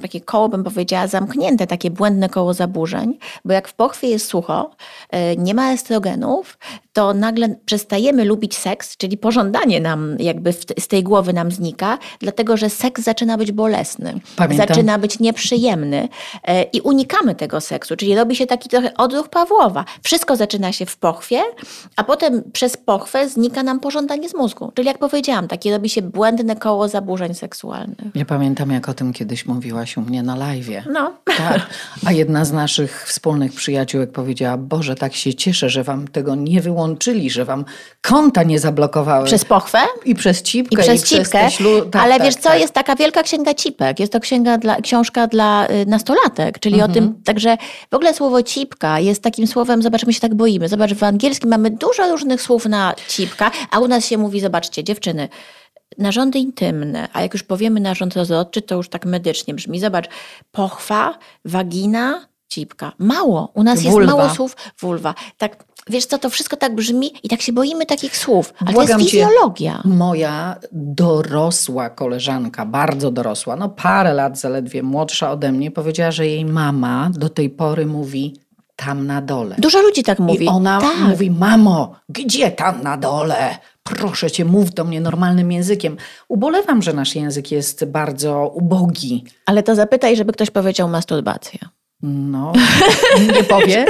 takie 0.03 0.21
koło, 0.21 0.49
bym 0.49 0.65
powiedziała, 0.65 1.07
zamknięte, 1.07 1.67
takie 1.67 1.91
błędne 1.91 2.29
koło 2.29 2.55
zaburzeń, 2.55 3.19
bo 3.45 3.53
jak 3.53 3.69
w 3.69 3.75
pochwie 3.75 4.09
jest 4.09 4.27
sucho, 4.27 4.71
e, 5.11 5.37
nie 5.37 5.55
ma 5.55 5.73
estrogenów, 5.73 6.59
to 6.93 7.15
nagle 7.15 7.57
przestajemy 7.65 8.25
lubić 8.25 8.59
seks, 8.59 8.97
czyli 8.97 9.17
pożądanie 9.17 9.81
nam 9.81 10.17
jakby 10.19 10.53
w, 10.53 10.65
z 10.79 10.89
tej 10.89 11.03
głowy 11.03 11.33
nam 11.33 11.51
znika, 11.51 11.99
dlatego 12.21 12.57
że 12.57 12.71
seks 12.71 13.03
zaczyna 13.03 13.39
być 13.39 13.53
bolesny, 13.53 14.21
Pamiętam. 14.37 14.69
zaczyna 14.69 14.99
być 14.99 15.19
nieprzyjemny 15.19 16.09
e, 16.45 16.63
i 16.63 16.81
unikamy 16.81 17.35
tego 17.35 17.61
seksu, 17.61 17.97
czyli 17.97 18.15
robi 18.15 18.37
się 18.37 18.47
taki 18.47 18.69
trochę 18.69 18.95
odruch 18.95 19.29
Pawłowa. 19.29 19.85
Wszystko 20.03 20.37
zaczyna 20.37 20.73
się 20.73 20.87
w 20.87 20.97
pochwie, 20.97 21.43
a 21.97 22.05
potem 22.05 22.43
przez 22.53 22.77
pochwę 22.77 23.29
znika 23.29 23.63
nam 23.63 23.81
pożądanie 23.81 24.29
z 24.29 24.35
mózgu. 24.35 24.73
Czyli 24.75 24.89
jak 24.89 24.99
powiedziałam, 24.99 25.49
takie 25.49 25.73
robi 25.73 25.89
się 25.89 26.03
błędne 26.03 26.57
koło 26.57 26.89
zaburzeń 26.89 27.35
seksualnych. 27.35 27.99
Ja 28.15 28.25
pamiętam, 28.25 28.71
jak 28.71 28.89
o 28.89 28.95
tym 28.95 29.13
kiedyś 29.13 29.47
mówiłaś 29.47 29.97
u 29.97 30.01
mnie 30.01 30.23
na 30.23 30.37
live'ie. 30.37 30.83
No. 30.93 31.13
Tak. 31.25 31.67
A 32.07 32.13
jedna 32.13 32.45
z 32.45 32.53
naszych 32.53 33.05
wspólnych 33.07 33.53
przyjaciółek 33.53 34.13
powiedziała: 34.13 34.57
Boże, 34.57 34.95
tak 34.95 35.15
się 35.15 35.35
cieszę, 35.35 35.71
że 35.71 35.85
wam 35.85 36.09
tego 36.09 36.35
nie 36.35 36.61
wyłączyli, 36.83 37.31
że 37.31 37.45
wam 37.45 37.65
konta 38.01 38.43
nie 38.43 38.59
zablokowały. 38.59 39.27
Przez 39.27 39.45
pochwę 39.45 39.79
I 40.05 40.15
przez 40.15 40.43
cipkę, 40.43 40.83
i 40.83 40.85
przez 40.85 41.05
cipkę, 41.05 41.45
te 41.45 41.51
ślu... 41.51 41.85
tak, 41.85 42.03
ale 42.03 42.15
tak, 42.15 42.23
wiesz 42.23 42.35
co, 42.35 42.49
tak. 42.49 42.61
jest 42.61 42.75
taka 42.75 42.97
wielka 42.97 43.23
księga 43.23 43.55
cipek, 43.55 44.01
jest 44.01 44.13
to 44.13 44.21
księga 44.21 44.59
dla, 44.59 44.77
książka 44.77 45.27
dla 45.27 45.67
y, 45.71 45.87
nastolatek, 45.87 46.59
czyli 46.59 46.75
Mhm. 46.75 46.91
o 46.91 46.95
tym, 46.95 47.23
także 47.25 47.57
w 47.91 47.95
ogóle 47.95 48.15
słowo 48.15 48.43
cipka 48.43 49.01
jest 49.01 49.23
takim 49.23 49.47
słowem, 49.47 49.83
zobacz, 49.83 50.07
my 50.07 50.13
się 50.13 50.21
tak 50.21 50.35
boimy, 50.35 50.69
zobacz, 50.69 50.95
w 50.95 51.03
angielskim 51.03 51.51
mamy 51.51 51.71
dużo 51.71 52.11
różnych 52.11 52.43
słów 52.43 52.67
na 52.67 52.95
cipka, 53.09 53.51
a 53.71 53.79
u 53.79 53.89
nas 53.89 54.07
się 54.07 54.19
mówi, 54.19 54.41
zobaczcie, 54.41 54.85
dziewczyny, 54.85 55.29
narządy 55.99 56.39
intymne, 56.39 57.09
a 57.13 57.23
jak 57.23 57.33
już 57.33 57.43
powiemy 57.43 57.81
narząd 57.81 58.17
rozrodczy, 58.17 58.63
to 58.63 58.75
już 58.75 58.89
tak 58.89 59.07
medycznie 59.07 59.55
brzmi, 59.55 59.81
zobacz, 59.81 60.09
pochwa, 60.53 61.19
wagina, 61.45 62.27
cipka, 62.49 62.93
mało, 62.99 63.51
u 63.55 63.63
nas 63.63 63.83
jest 63.83 63.99
mało 63.99 64.31
słów, 64.31 64.57
vulwa, 64.81 65.15
tak, 65.39 65.65
wiesz 65.91 66.07
co, 66.07 66.19
to 66.19 66.31
wszystko 66.31 66.57
tak 66.57 66.75
brzmi 66.75 67.13
i 67.23 67.29
tak 67.29 67.43
się 67.43 67.53
boimy 67.53 67.87
takich 67.87 68.17
słów, 68.17 68.55
ale 68.59 68.73
Błagam 68.73 68.97
to 68.99 69.03
jest 69.03 69.13
cię. 69.13 69.25
fizjologia. 69.27 69.83
Moja 69.85 70.57
dorosła 70.73 71.91
koleżanka, 71.91 72.67
bardzo 72.67 73.11
dorosła, 73.11 73.57
no 73.57 73.69
parę 73.69 74.15
lat 74.15 74.39
zaledwie 74.39 74.83
młodsza 74.83 75.31
ode 75.31 75.53
mnie, 75.53 75.71
powiedziała, 75.71 76.11
że 76.11 76.27
jej 76.27 76.45
mama 76.45 77.11
do 77.15 77.29
tej 77.29 77.51
pory 77.51 77.87
mówi 77.87 78.37
tam 78.77 79.07
na 79.07 79.23
dole. 79.23 79.57
Dużo 79.59 79.83
ludzi 79.83 80.03
tak 80.03 80.19
mówi. 80.19 80.45
I 80.45 80.49
ona 80.49 80.81
tak. 80.81 80.99
mówi, 80.99 81.31
mamo, 81.31 81.95
gdzie 82.09 82.51
tam 82.51 82.83
na 82.83 82.97
dole? 82.97 83.57
Proszę 83.83 84.31
cię, 84.31 84.45
mów 84.45 84.75
do 84.75 84.85
mnie 84.85 85.01
normalnym 85.01 85.53
językiem. 85.53 85.97
Ubolewam, 86.29 86.83
że 86.83 86.93
nasz 86.93 87.15
język 87.15 87.53
jest 87.53 87.85
bardzo 87.85 88.51
ubogi. 88.55 89.25
Ale 89.47 89.63
to 89.63 89.75
zapytaj, 89.75 90.17
żeby 90.17 90.33
ktoś 90.33 90.51
powiedział 90.51 90.89
masturbacja. 90.89 91.59
No, 92.03 92.53
nie 93.37 93.45
powie. 93.45 93.85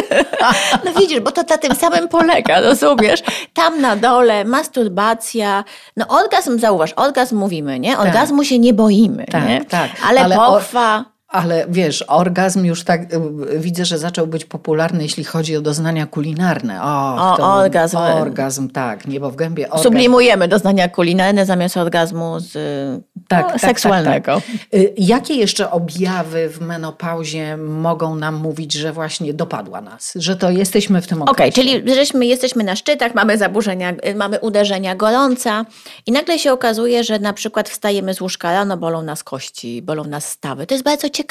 No 0.85 0.92
widzisz, 1.01 1.20
bo 1.20 1.31
to 1.33 1.42
na 1.42 1.59
tym 1.59 1.75
samym 1.75 2.09
polega, 2.09 2.61
rozumiesz? 2.61 3.22
Tam 3.55 3.81
na 3.81 3.96
dole 3.96 4.44
masturbacja. 4.44 5.64
No 5.96 6.07
orgazm, 6.09 6.59
zauważ, 6.59 6.92
orgazm 6.96 7.37
mówimy, 7.37 7.81
nie? 7.81 7.98
Orgazmu 7.98 8.44
się 8.44 8.59
nie 8.59 8.75
boimy, 8.75 9.25
Tak, 9.25 9.48
nie? 9.48 9.64
tak. 9.64 9.90
Ale, 10.09 10.20
Ale 10.20 10.37
pochwa... 10.37 11.05
Ale 11.33 11.66
wiesz, 11.68 12.03
orgazm 12.03 12.64
już 12.64 12.85
tak 12.85 13.14
y, 13.14 13.59
widzę, 13.59 13.85
że 13.85 13.99
zaczął 13.99 14.27
być 14.27 14.45
popularny, 14.45 15.03
jeśli 15.03 15.25
chodzi 15.25 15.57
o 15.57 15.61
doznania 15.61 16.07
kulinarne. 16.07 16.83
O, 16.83 17.37
O, 17.38 17.55
orgazm. 17.55 17.97
Orgazm, 17.97 18.68
tak. 18.68 19.07
Niebo 19.07 19.31
w 19.31 19.37
gębie. 19.37 19.64
Orgazm. 19.66 19.83
Sublimujemy 19.83 20.49
doznania 20.49 20.88
kulinarne 20.88 21.47
zamiast 21.47 21.77
orgazmu 21.77 22.40
z, 22.40 22.53
Tak, 23.29 23.47
no, 23.47 23.53
tak, 23.53 23.61
seksualnego. 23.61 24.35
Tak, 24.35 24.45
tak. 24.45 24.81
Y, 24.81 24.95
Jakie 24.99 25.35
jeszcze 25.35 25.71
objawy 25.71 26.49
w 26.49 26.61
menopauzie 26.61 27.57
mogą 27.57 28.14
nam 28.14 28.35
mówić, 28.35 28.73
że 28.73 28.92
właśnie 28.92 29.35
dopadła 29.35 29.81
nas? 29.81 30.12
Że 30.16 30.37
to 30.37 30.51
jesteśmy 30.51 31.03
w 31.03 31.07
tym 31.07 31.23
okresie? 31.23 31.33
Okej, 31.33 31.53
czyli 31.53 31.95
żeśmy, 31.95 32.27
jesteśmy 32.27 32.64
na 32.64 32.77
szczytach, 32.77 33.14
mamy 33.14 33.38
zaburzenia, 33.38 33.90
y, 34.07 34.14
mamy 34.14 34.40
uderzenia 34.40 34.95
gorąca 34.95 35.64
i 36.07 36.12
nagle 36.12 36.38
się 36.38 36.53
okazuje, 36.53 37.05
że 37.05 37.18
na 37.18 37.33
przykład 37.33 37.68
wstajemy 37.68 38.14
z 38.14 38.21
łóżka 38.21 38.53
rano, 38.53 38.77
bolą 38.77 39.03
nas 39.03 39.25
kości, 39.25 39.83
bolą 39.83 40.05
nas 40.05 40.29
stawy. 40.29 40.66
To 40.66 40.75
jest 40.75 40.85
bardzo 40.85 41.09
ciekawe. 41.09 41.22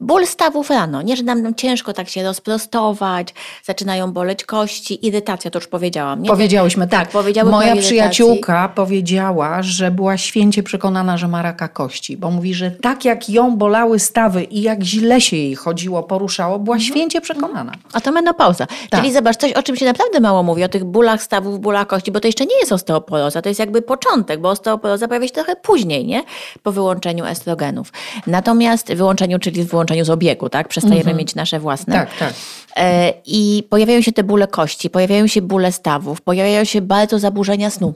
Ból 0.00 0.26
stawów 0.26 0.70
rano, 0.70 1.02
nie, 1.02 1.16
że 1.16 1.22
nam, 1.22 1.42
nam 1.42 1.54
ciężko 1.54 1.92
tak 1.92 2.08
się 2.08 2.22
rozprostować, 2.22 3.34
zaczynają 3.64 4.12
boleć 4.12 4.44
kości, 4.44 5.06
irytacja, 5.06 5.50
to 5.50 5.58
już 5.58 5.66
powiedziałam. 5.66 6.22
Nie? 6.22 6.28
Powiedziałyśmy 6.28 6.88
tak. 6.88 7.12
Tak, 7.12 7.46
Moja 7.50 7.76
przyjaciółka 7.76 8.68
powiedziała, 8.68 9.62
że 9.62 9.90
była 9.90 10.16
święcie 10.16 10.62
przekonana, 10.62 11.16
że 11.16 11.28
ma 11.28 11.42
raka 11.42 11.68
kości, 11.68 12.16
bo 12.16 12.30
mówi, 12.30 12.54
że 12.54 12.70
tak 12.70 13.04
jak 13.04 13.28
ją 13.30 13.56
bolały 13.56 13.98
stawy 13.98 14.44
i 14.44 14.62
jak 14.62 14.82
źle 14.82 15.20
się 15.20 15.36
jej 15.36 15.54
chodziło, 15.54 16.02
poruszało, 16.02 16.58
była 16.58 16.76
Mhm. 16.76 16.92
święcie 16.92 17.20
przekonana. 17.20 17.72
A 17.92 18.00
to 18.00 18.12
menopauza. 18.12 18.66
Tak. 18.90 19.00
Czyli 19.00 19.12
zobacz, 19.12 19.36
coś 19.36 19.52
o 19.52 19.62
czym 19.62 19.76
się 19.76 19.84
naprawdę 19.86 20.20
mało 20.20 20.42
mówi, 20.42 20.64
o 20.64 20.68
tych 20.68 20.84
bólach 20.84 21.22
stawów, 21.22 21.60
bólach 21.60 21.86
kości, 21.86 22.12
bo 22.12 22.20
to 22.20 22.28
jeszcze 22.28 22.46
nie 22.46 22.58
jest 22.60 22.72
osteoporoza, 22.72 23.42
to 23.42 23.48
jest 23.48 23.60
jakby 23.60 23.82
początek, 23.82 24.40
bo 24.40 24.48
osteoporoza 24.50 25.08
pojawia 25.08 25.26
się 25.26 25.32
trochę 25.34 25.56
później, 25.56 26.06
nie? 26.06 26.22
Po 26.62 26.72
wyłączeniu 26.72 27.24
estrogenów. 27.24 27.92
Natomiast 28.26 28.94
wyłączeniu, 28.94 29.31
czyli 29.38 29.64
wyłączeniu 29.64 30.04
z 30.04 30.10
obiegu, 30.10 30.48
tak? 30.48 30.68
Przestajemy 30.68 31.14
mieć 31.14 31.34
nasze 31.34 31.60
własne. 31.60 31.94
Tak, 31.94 32.16
tak. 32.18 32.32
E, 32.76 33.12
I 33.26 33.66
pojawiają 33.70 34.00
się 34.02 34.12
te 34.12 34.24
bóle 34.24 34.46
kości, 34.48 34.90
pojawiają 34.90 35.26
się 35.26 35.42
bóle 35.42 35.72
stawów, 35.72 36.20
pojawiają 36.20 36.64
się 36.64 36.80
bardzo 36.80 37.18
zaburzenia 37.18 37.70
snu. 37.70 37.94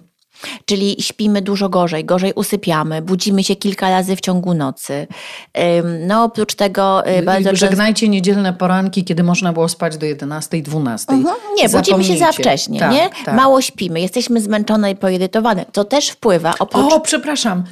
Czyli 0.64 0.96
śpimy 1.00 1.42
dużo 1.42 1.68
gorzej, 1.68 2.04
gorzej 2.04 2.32
usypiamy, 2.32 3.02
budzimy 3.02 3.44
się 3.44 3.56
kilka 3.56 3.90
razy 3.90 4.16
w 4.16 4.20
ciągu 4.20 4.54
nocy. 4.54 5.06
No 6.06 6.24
oprócz 6.24 6.54
tego 6.54 7.08
y, 7.18 7.22
bardzo. 7.22 7.56
Żegnajcie 7.56 8.08
niedzielne 8.08 8.52
poranki, 8.52 9.04
kiedy 9.04 9.22
można 9.22 9.52
było 9.52 9.68
spać 9.68 9.96
do 9.96 10.06
11, 10.06 10.62
12. 10.62 11.12
Mhm, 11.12 11.36
Nie, 11.56 11.68
budzimy 11.68 12.04
się 12.04 12.18
za 12.18 12.32
wcześnie, 12.32 12.80
Tak, 12.80 12.92
nie? 12.92 13.10
tak. 13.24 13.34
Mało 13.34 13.60
śpimy, 13.60 14.00
jesteśmy 14.00 14.40
zmęczone 14.40 14.90
i 14.90 14.96
poirytowane. 14.96 15.64
To 15.72 15.84
też 15.84 16.08
wpływa 16.08 16.54
oprócz... 16.58 16.92
O, 16.92 17.00
przepraszam. 17.00 17.64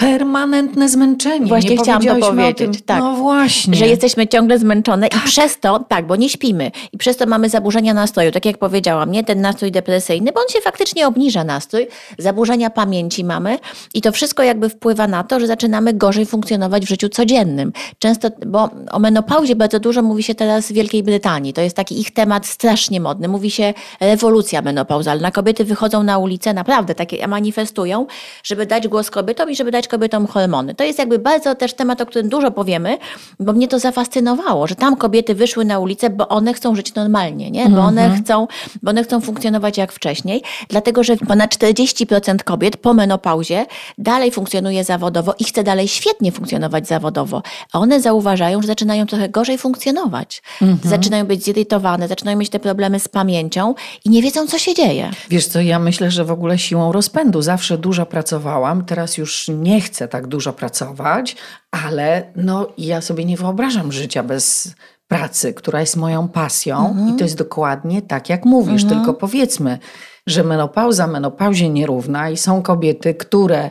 Permanentne 0.00 0.88
zmęczenie. 0.88 1.46
Właśnie 1.46 1.70
nie 1.70 1.76
chciałam 1.76 2.02
to 2.02 2.14
powiedzieć. 2.16 2.82
Tak. 2.86 2.98
No 2.98 3.14
właśnie. 3.14 3.74
Że 3.74 3.86
jesteśmy 3.86 4.26
ciągle 4.26 4.58
zmęczone 4.58 5.08
tak. 5.08 5.20
i 5.20 5.28
przez 5.28 5.60
to, 5.60 5.84
tak, 5.88 6.06
bo 6.06 6.16
nie 6.16 6.28
śpimy. 6.28 6.70
I 6.92 6.98
przez 6.98 7.16
to 7.16 7.26
mamy 7.26 7.48
zaburzenia 7.48 7.94
nastroju. 7.94 8.30
Tak 8.30 8.44
jak 8.46 8.58
powiedziałam, 8.58 9.10
nie 9.10 9.24
ten 9.24 9.40
nastrój 9.40 9.72
depresyjny, 9.72 10.32
bo 10.32 10.40
on 10.40 10.48
się 10.48 10.60
faktycznie 10.60 11.06
obniża 11.06 11.44
nastrój. 11.44 11.88
Zaburzenia 12.18 12.70
pamięci 12.70 13.24
mamy 13.24 13.58
i 13.94 14.00
to 14.00 14.12
wszystko 14.12 14.42
jakby 14.42 14.68
wpływa 14.68 15.08
na 15.08 15.24
to, 15.24 15.40
że 15.40 15.46
zaczynamy 15.46 15.92
gorzej 15.92 16.26
funkcjonować 16.26 16.84
w 16.84 16.88
życiu 16.88 17.08
codziennym. 17.08 17.72
Często, 17.98 18.28
bo 18.46 18.70
o 18.90 18.98
menopauzie 18.98 19.56
bardzo 19.56 19.80
dużo 19.80 20.02
mówi 20.02 20.22
się 20.22 20.34
teraz 20.34 20.68
w 20.68 20.72
Wielkiej 20.72 21.02
Brytanii. 21.02 21.52
To 21.52 21.60
jest 21.60 21.76
taki 21.76 22.00
ich 22.00 22.10
temat 22.10 22.46
strasznie 22.46 23.00
modny. 23.00 23.28
Mówi 23.28 23.50
się 23.50 23.74
rewolucja 24.00 24.62
menopauzalna. 24.62 25.30
Kobiety 25.30 25.64
wychodzą 25.64 26.02
na 26.02 26.18
ulicę, 26.18 26.54
naprawdę 26.54 26.94
takie 26.94 27.28
manifestują, 27.28 28.06
żeby 28.44 28.66
dać 28.66 28.88
głos 28.88 29.10
kobietom 29.10 29.50
i 29.50 29.56
żeby 29.56 29.70
dać 29.70 29.88
kobietom 29.90 30.26
hormony. 30.26 30.74
To 30.74 30.84
jest 30.84 30.98
jakby 30.98 31.18
bardzo 31.18 31.54
też 31.54 31.74
temat, 31.74 32.00
o 32.00 32.06
którym 32.06 32.28
dużo 32.28 32.50
powiemy, 32.50 32.98
bo 33.40 33.52
mnie 33.52 33.68
to 33.68 33.78
zafascynowało, 33.78 34.66
że 34.66 34.74
tam 34.74 34.96
kobiety 34.96 35.34
wyszły 35.34 35.64
na 35.64 35.78
ulicę, 35.78 36.10
bo 36.10 36.28
one 36.28 36.54
chcą 36.54 36.74
żyć 36.74 36.94
normalnie, 36.94 37.50
nie? 37.50 37.68
Bo 37.68 37.80
one 37.80 38.04
mhm. 38.04 38.22
chcą, 38.24 38.46
bo 38.82 38.90
one 38.90 39.04
chcą 39.04 39.20
funkcjonować 39.20 39.78
jak 39.78 39.92
wcześniej, 39.92 40.42
dlatego 40.68 41.04
że 41.04 41.16
ponad 41.16 41.54
40% 41.54 42.42
kobiet 42.42 42.76
po 42.76 42.94
menopauzie 42.94 43.66
dalej 43.98 44.30
funkcjonuje 44.30 44.84
zawodowo 44.84 45.34
i 45.38 45.44
chce 45.44 45.64
dalej 45.64 45.88
świetnie 45.88 46.32
funkcjonować 46.32 46.88
zawodowo. 46.88 47.42
A 47.72 47.78
one 47.78 48.00
zauważają, 48.00 48.60
że 48.62 48.66
zaczynają 48.66 49.06
trochę 49.06 49.28
gorzej 49.28 49.58
funkcjonować. 49.58 50.42
Mhm. 50.62 50.90
Zaczynają 50.90 51.26
być 51.26 51.44
zirytowane, 51.44 52.08
zaczynają 52.08 52.38
mieć 52.38 52.50
te 52.50 52.58
problemy 52.58 53.00
z 53.00 53.08
pamięcią 53.08 53.74
i 54.04 54.10
nie 54.10 54.22
wiedzą, 54.22 54.46
co 54.46 54.58
się 54.58 54.74
dzieje. 54.74 55.10
Wiesz 55.30 55.46
co, 55.46 55.60
ja 55.60 55.78
myślę, 55.78 56.10
że 56.10 56.24
w 56.24 56.30
ogóle 56.30 56.58
siłą 56.58 56.92
rozpędu. 56.92 57.42
Zawsze 57.42 57.78
dużo 57.78 58.06
pracowałam, 58.06 58.84
teraz 58.84 59.18
już 59.18 59.48
nie 59.48 59.79
chcę 59.80 60.08
tak 60.08 60.26
dużo 60.26 60.52
pracować, 60.52 61.36
ale 61.70 62.32
no, 62.36 62.68
ja 62.78 63.00
sobie 63.00 63.24
nie 63.24 63.36
wyobrażam 63.36 63.92
życia 63.92 64.22
bez 64.22 64.74
pracy, 65.08 65.54
która 65.54 65.80
jest 65.80 65.96
moją 65.96 66.28
pasją 66.28 66.88
mhm. 66.88 67.08
i 67.08 67.18
to 67.18 67.24
jest 67.24 67.38
dokładnie 67.38 68.02
tak, 68.02 68.28
jak 68.28 68.44
mówisz, 68.44 68.82
mhm. 68.82 69.00
tylko 69.00 69.14
powiedzmy, 69.14 69.78
że 70.26 70.44
menopauza 70.44 71.06
menopauzie 71.06 71.68
nierówna 71.68 72.30
i 72.30 72.36
są 72.36 72.62
kobiety, 72.62 73.14
które 73.14 73.70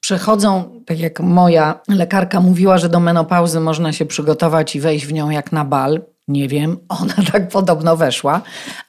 przechodzą, 0.00 0.80
tak 0.86 0.98
jak 0.98 1.20
moja 1.20 1.80
lekarka 1.88 2.40
mówiła, 2.40 2.78
że 2.78 2.88
do 2.88 3.00
menopauzy 3.00 3.60
można 3.60 3.92
się 3.92 4.06
przygotować 4.06 4.76
i 4.76 4.80
wejść 4.80 5.06
w 5.06 5.12
nią 5.12 5.30
jak 5.30 5.52
na 5.52 5.64
bal. 5.64 6.02
Nie 6.28 6.48
wiem, 6.48 6.76
ona 6.88 7.14
tak 7.32 7.48
podobno 7.48 7.96
weszła, 7.96 8.42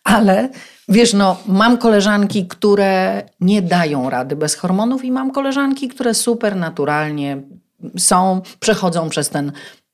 ale 0.03 0.49
wiesz, 0.89 1.13
no, 1.13 1.37
mam 1.45 1.77
koleżanki, 1.77 2.47
które 2.47 3.23
nie 3.41 3.61
dają 3.61 4.09
rady 4.09 4.35
bez 4.35 4.55
hormonów, 4.55 5.05
i 5.05 5.11
mam 5.11 5.31
koleżanki, 5.31 5.87
które 5.87 6.13
super 6.13 6.55
naturalnie 6.55 7.41
są, 7.97 8.41
przechodzą 8.59 9.09
przez 9.09 9.29
ten 9.29 9.51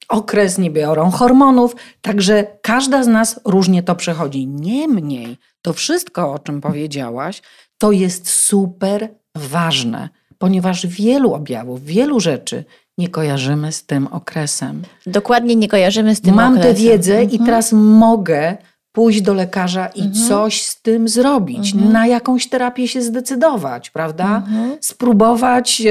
okres, 0.10 0.58
nie 0.58 0.71
biorą 0.71 1.12
hormonów, 1.12 1.75
także 2.01 2.47
każda 2.62 3.03
z 3.03 3.08
nas 3.08 3.39
różnie 3.45 3.84
to 3.84 3.95
przechodzi. 3.95 4.47
Niemniej, 4.47 5.38
to 5.62 5.73
wszystko, 5.73 6.34
o 6.34 6.39
czym 6.39 6.62
powiedziałaś, 6.62 7.41
to 7.77 7.91
jest 7.91 8.29
super 8.29 9.10
ważne, 9.36 10.10
ponieważ 10.38 10.88
wielu 10.88 11.34
objawów, 11.34 11.84
wielu 11.84 12.19
rzeczy 12.19 12.65
nie 12.97 13.10
kojarzymy 13.10 13.71
z 13.71 13.86
tym 13.86 14.08
okresem. 14.08 14.82
Dokładnie 15.06 15.56
nie 15.56 15.67
kojarzymy 15.67 16.15
z 16.15 16.21
tym 16.21 16.36
Mam 16.36 16.53
okresem. 16.53 16.75
tę 16.75 16.82
wiedzę 16.82 17.19
mhm. 17.19 17.32
i 17.32 17.45
teraz 17.45 17.73
mogę 17.73 18.58
pójść 18.91 19.21
do 19.21 19.34
lekarza 19.34 19.88
i 19.88 20.01
mhm. 20.01 20.27
coś 20.27 20.62
z 20.62 20.82
tym 20.82 21.08
zrobić, 21.08 21.73
mhm. 21.73 21.93
na 21.93 22.08
jakąś 22.08 22.49
terapię 22.49 22.88
się 22.88 23.01
zdecydować, 23.01 23.89
prawda? 23.89 24.36
Mhm. 24.38 24.77
Spróbować, 24.82 25.82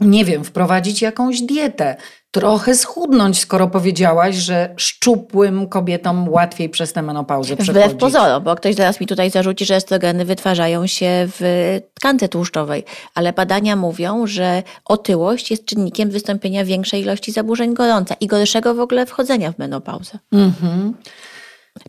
nie 0.00 0.24
wiem, 0.24 0.44
wprowadzić 0.44 1.02
jakąś 1.02 1.40
dietę, 1.40 1.96
trochę 2.30 2.74
schudnąć, 2.74 3.38
skoro 3.40 3.68
powiedziałaś, 3.68 4.36
że 4.36 4.74
szczupłym 4.76 5.68
kobietom 5.68 6.28
łatwiej 6.28 6.68
przez 6.68 6.92
tę 6.92 7.02
menopauzę 7.02 7.56
przechodzić. 7.56 7.84
Wbrew 7.84 8.00
pozorom, 8.00 8.44
bo 8.44 8.56
ktoś 8.56 8.74
zaraz 8.74 9.00
mi 9.00 9.06
tutaj 9.06 9.30
zarzuci, 9.30 9.64
że 9.64 9.76
estrogeny 9.76 10.24
wytwarzają 10.24 10.86
się 10.86 11.28
w 11.40 11.80
tkance 11.94 12.28
tłuszczowej, 12.28 12.84
ale 13.14 13.32
badania 13.32 13.76
mówią, 13.76 14.26
że 14.26 14.62
otyłość 14.84 15.50
jest 15.50 15.64
czynnikiem 15.64 16.10
wystąpienia 16.10 16.64
większej 16.64 17.02
ilości 17.02 17.32
zaburzeń 17.32 17.74
gorąca 17.74 18.14
i 18.20 18.26
gorszego 18.26 18.74
w 18.74 18.80
ogóle 18.80 19.06
wchodzenia 19.06 19.52
w 19.52 19.58
menopauzę. 19.58 20.18
Mhm. 20.32 20.94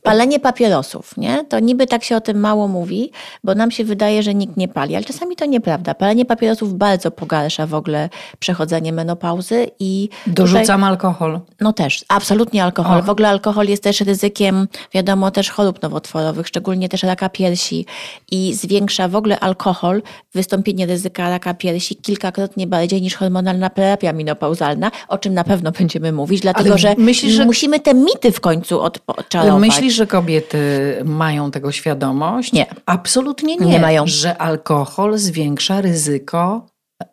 Palenie 0.03 0.39
papierosów, 0.39 1.17
nie? 1.17 1.45
To 1.49 1.59
niby 1.59 1.87
tak 1.87 2.03
się 2.03 2.15
o 2.15 2.21
tym 2.21 2.39
mało 2.39 2.67
mówi, 2.67 3.11
bo 3.43 3.55
nam 3.55 3.71
się 3.71 3.83
wydaje, 3.83 4.23
że 4.23 4.33
nikt 4.35 4.57
nie 4.57 4.67
pali, 4.67 4.95
ale 4.95 5.05
czasami 5.05 5.35
to 5.35 5.45
nieprawda. 5.45 5.93
Palenie 5.93 6.25
papierosów 6.25 6.73
bardzo 6.73 7.11
pogarsza 7.11 7.67
w 7.67 7.73
ogóle 7.73 8.09
przechodzenie 8.39 8.93
menopauzy 8.93 9.67
i... 9.79 10.09
Dorzucam 10.27 10.61
tutaj, 10.79 10.89
alkohol. 10.89 11.39
No 11.61 11.73
też, 11.73 12.05
absolutnie 12.07 12.63
alkohol. 12.63 12.99
Och. 12.99 13.05
W 13.05 13.09
ogóle 13.09 13.29
alkohol 13.29 13.67
jest 13.67 13.83
też 13.83 14.01
ryzykiem, 14.01 14.67
wiadomo, 14.93 15.31
też 15.31 15.49
chorób 15.49 15.81
nowotworowych, 15.81 16.47
szczególnie 16.47 16.89
też 16.89 17.03
raka 17.03 17.29
piersi 17.29 17.85
i 18.31 18.53
zwiększa 18.53 19.07
w 19.07 19.15
ogóle 19.15 19.39
alkohol 19.39 20.01
wystąpienie 20.33 20.85
ryzyka 20.85 21.29
raka 21.29 21.53
piersi 21.53 21.95
kilkakrotnie 21.95 22.67
bardziej 22.67 23.01
niż 23.01 23.15
hormonalna 23.15 23.69
terapia 23.69 24.13
menopauzalna, 24.13 24.91
o 25.07 25.17
czym 25.17 25.33
na 25.33 25.43
pewno 25.43 25.71
będziemy 25.71 26.11
mówić, 26.11 26.41
dlatego 26.41 26.77
że, 26.77 26.95
myślisz, 26.97 27.33
że 27.33 27.45
musimy 27.45 27.79
te 27.79 27.93
mity 27.93 28.31
w 28.31 28.39
końcu 28.39 28.81
odczarować. 28.81 29.59
Myślisz, 29.81 29.95
że 29.95 30.07
kobiety 30.07 30.59
mają 31.05 31.51
tego 31.51 31.71
świadomość? 31.71 32.53
Nie. 32.53 32.65
Absolutnie 32.85 33.55
nie. 33.55 33.65
Nie 33.65 33.79
mają. 33.79 34.03
Że 34.07 34.37
alkohol 34.37 35.17
zwiększa 35.17 35.81
ryzyko 35.81 36.65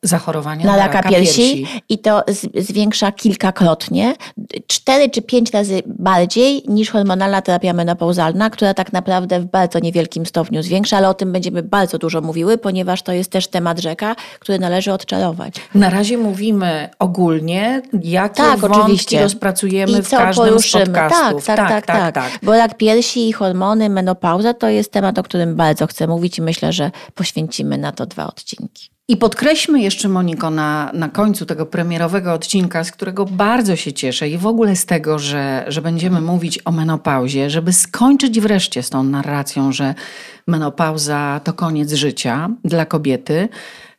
zachorowania 0.03 0.67
na, 0.67 0.77
na 0.77 0.79
raka, 0.79 1.03
piersi, 1.03 1.57
piersi, 1.57 1.83
i 1.89 1.99
to 1.99 2.25
zwiększa 2.55 3.13
kilkakrotnie, 3.13 4.15
cztery 4.67 5.11
czy 5.11 5.23
pięć 5.23 5.51
razy 5.51 5.83
bardziej 5.87 6.63
niż 6.69 6.91
hormonalna 6.91 7.43
terapia 7.43 7.73
menopauzalna, 7.73 8.51
która 8.51 8.75
tak 8.75 8.93
naprawdę 8.93 9.41
w 9.41 9.45
bardzo 9.45 9.79
niewielkim 9.79 10.27
stopniu 10.27 10.63
zwiększa, 10.63 10.97
ale 10.97 11.09
o 11.09 11.15
tym 11.15 11.33
będziemy 11.33 11.63
bardzo 11.63 11.99
dużo 11.99 12.21
mówiły, 12.21 12.59
ponieważ 12.59 13.03
to 13.03 13.13
jest 13.13 13.31
też 13.31 13.49
temat 13.49 13.79
rzeka, 13.79 14.17
który 14.39 14.59
należy 14.59 14.93
odczarować. 14.93 15.55
Na 15.75 15.91
razie 15.91 16.19
mówimy 16.19 16.89
ogólnie, 16.99 17.83
jakie 18.03 18.43
tak, 18.43 18.59
wątki 18.59 18.81
oczywiście. 18.81 19.23
rozpracujemy 19.23 19.99
I 19.99 20.03
w 20.03 20.11
każdym 20.11 20.45
poruszymy. 20.45 20.85
z 20.85 20.87
podcastów. 20.87 21.47
Tak 21.47 21.57
tak, 21.57 21.69
tak 21.69 21.87
tak, 21.87 21.97
tak, 21.97 22.15
tak, 22.15 22.33
tak. 22.33 22.41
Bo 22.43 22.53
rak 22.53 22.77
piersi 22.77 23.29
i 23.29 23.33
hormony, 23.33 23.89
menopauza 23.89 24.55
to 24.55 24.69
jest 24.69 24.93
temat, 24.93 25.19
o 25.19 25.23
którym 25.23 25.57
bardzo 25.57 25.87
chcę 25.87 26.07
mówić 26.07 26.39
i 26.39 26.43
myślę, 26.43 26.73
że 26.73 26.91
poświęcimy 27.15 27.79
na 27.79 27.93
to 27.93 28.07
dwa 28.07 28.27
odcinki. 28.27 28.96
I 29.09 29.17
podkreślmy 29.17 29.81
jeszcze, 29.81 30.09
Moniko, 30.09 30.51
na, 30.51 30.91
na 30.95 31.09
końcu 31.09 31.47
tego 31.47 31.67
premierowego 31.67 32.33
odcinka, 32.33 32.85
z 32.85 32.93
którego 32.93 33.25
bardzo 33.25 33.77
się 33.77 33.93
cieszę 33.93 34.29
i 34.29 34.39
w 34.39 34.47
ogóle 34.47 34.77
z 34.77 34.87
tego, 34.87 35.19
że, 35.19 35.65
że 35.69 35.83
będziemy 35.83 36.21
mówić 36.21 36.59
o 36.65 36.73
menopauzie, 36.73 37.51
żeby 37.51 37.73
skończyć 37.73 38.41
wreszcie 38.41 38.83
z 38.83 38.91
tą 38.91 39.03
narracją, 39.03 39.73
że 39.73 39.95
menopauza 40.47 41.41
to 41.45 41.53
koniec 41.53 41.93
życia 41.93 42.49
dla 42.65 42.87
kobiety 42.87 43.49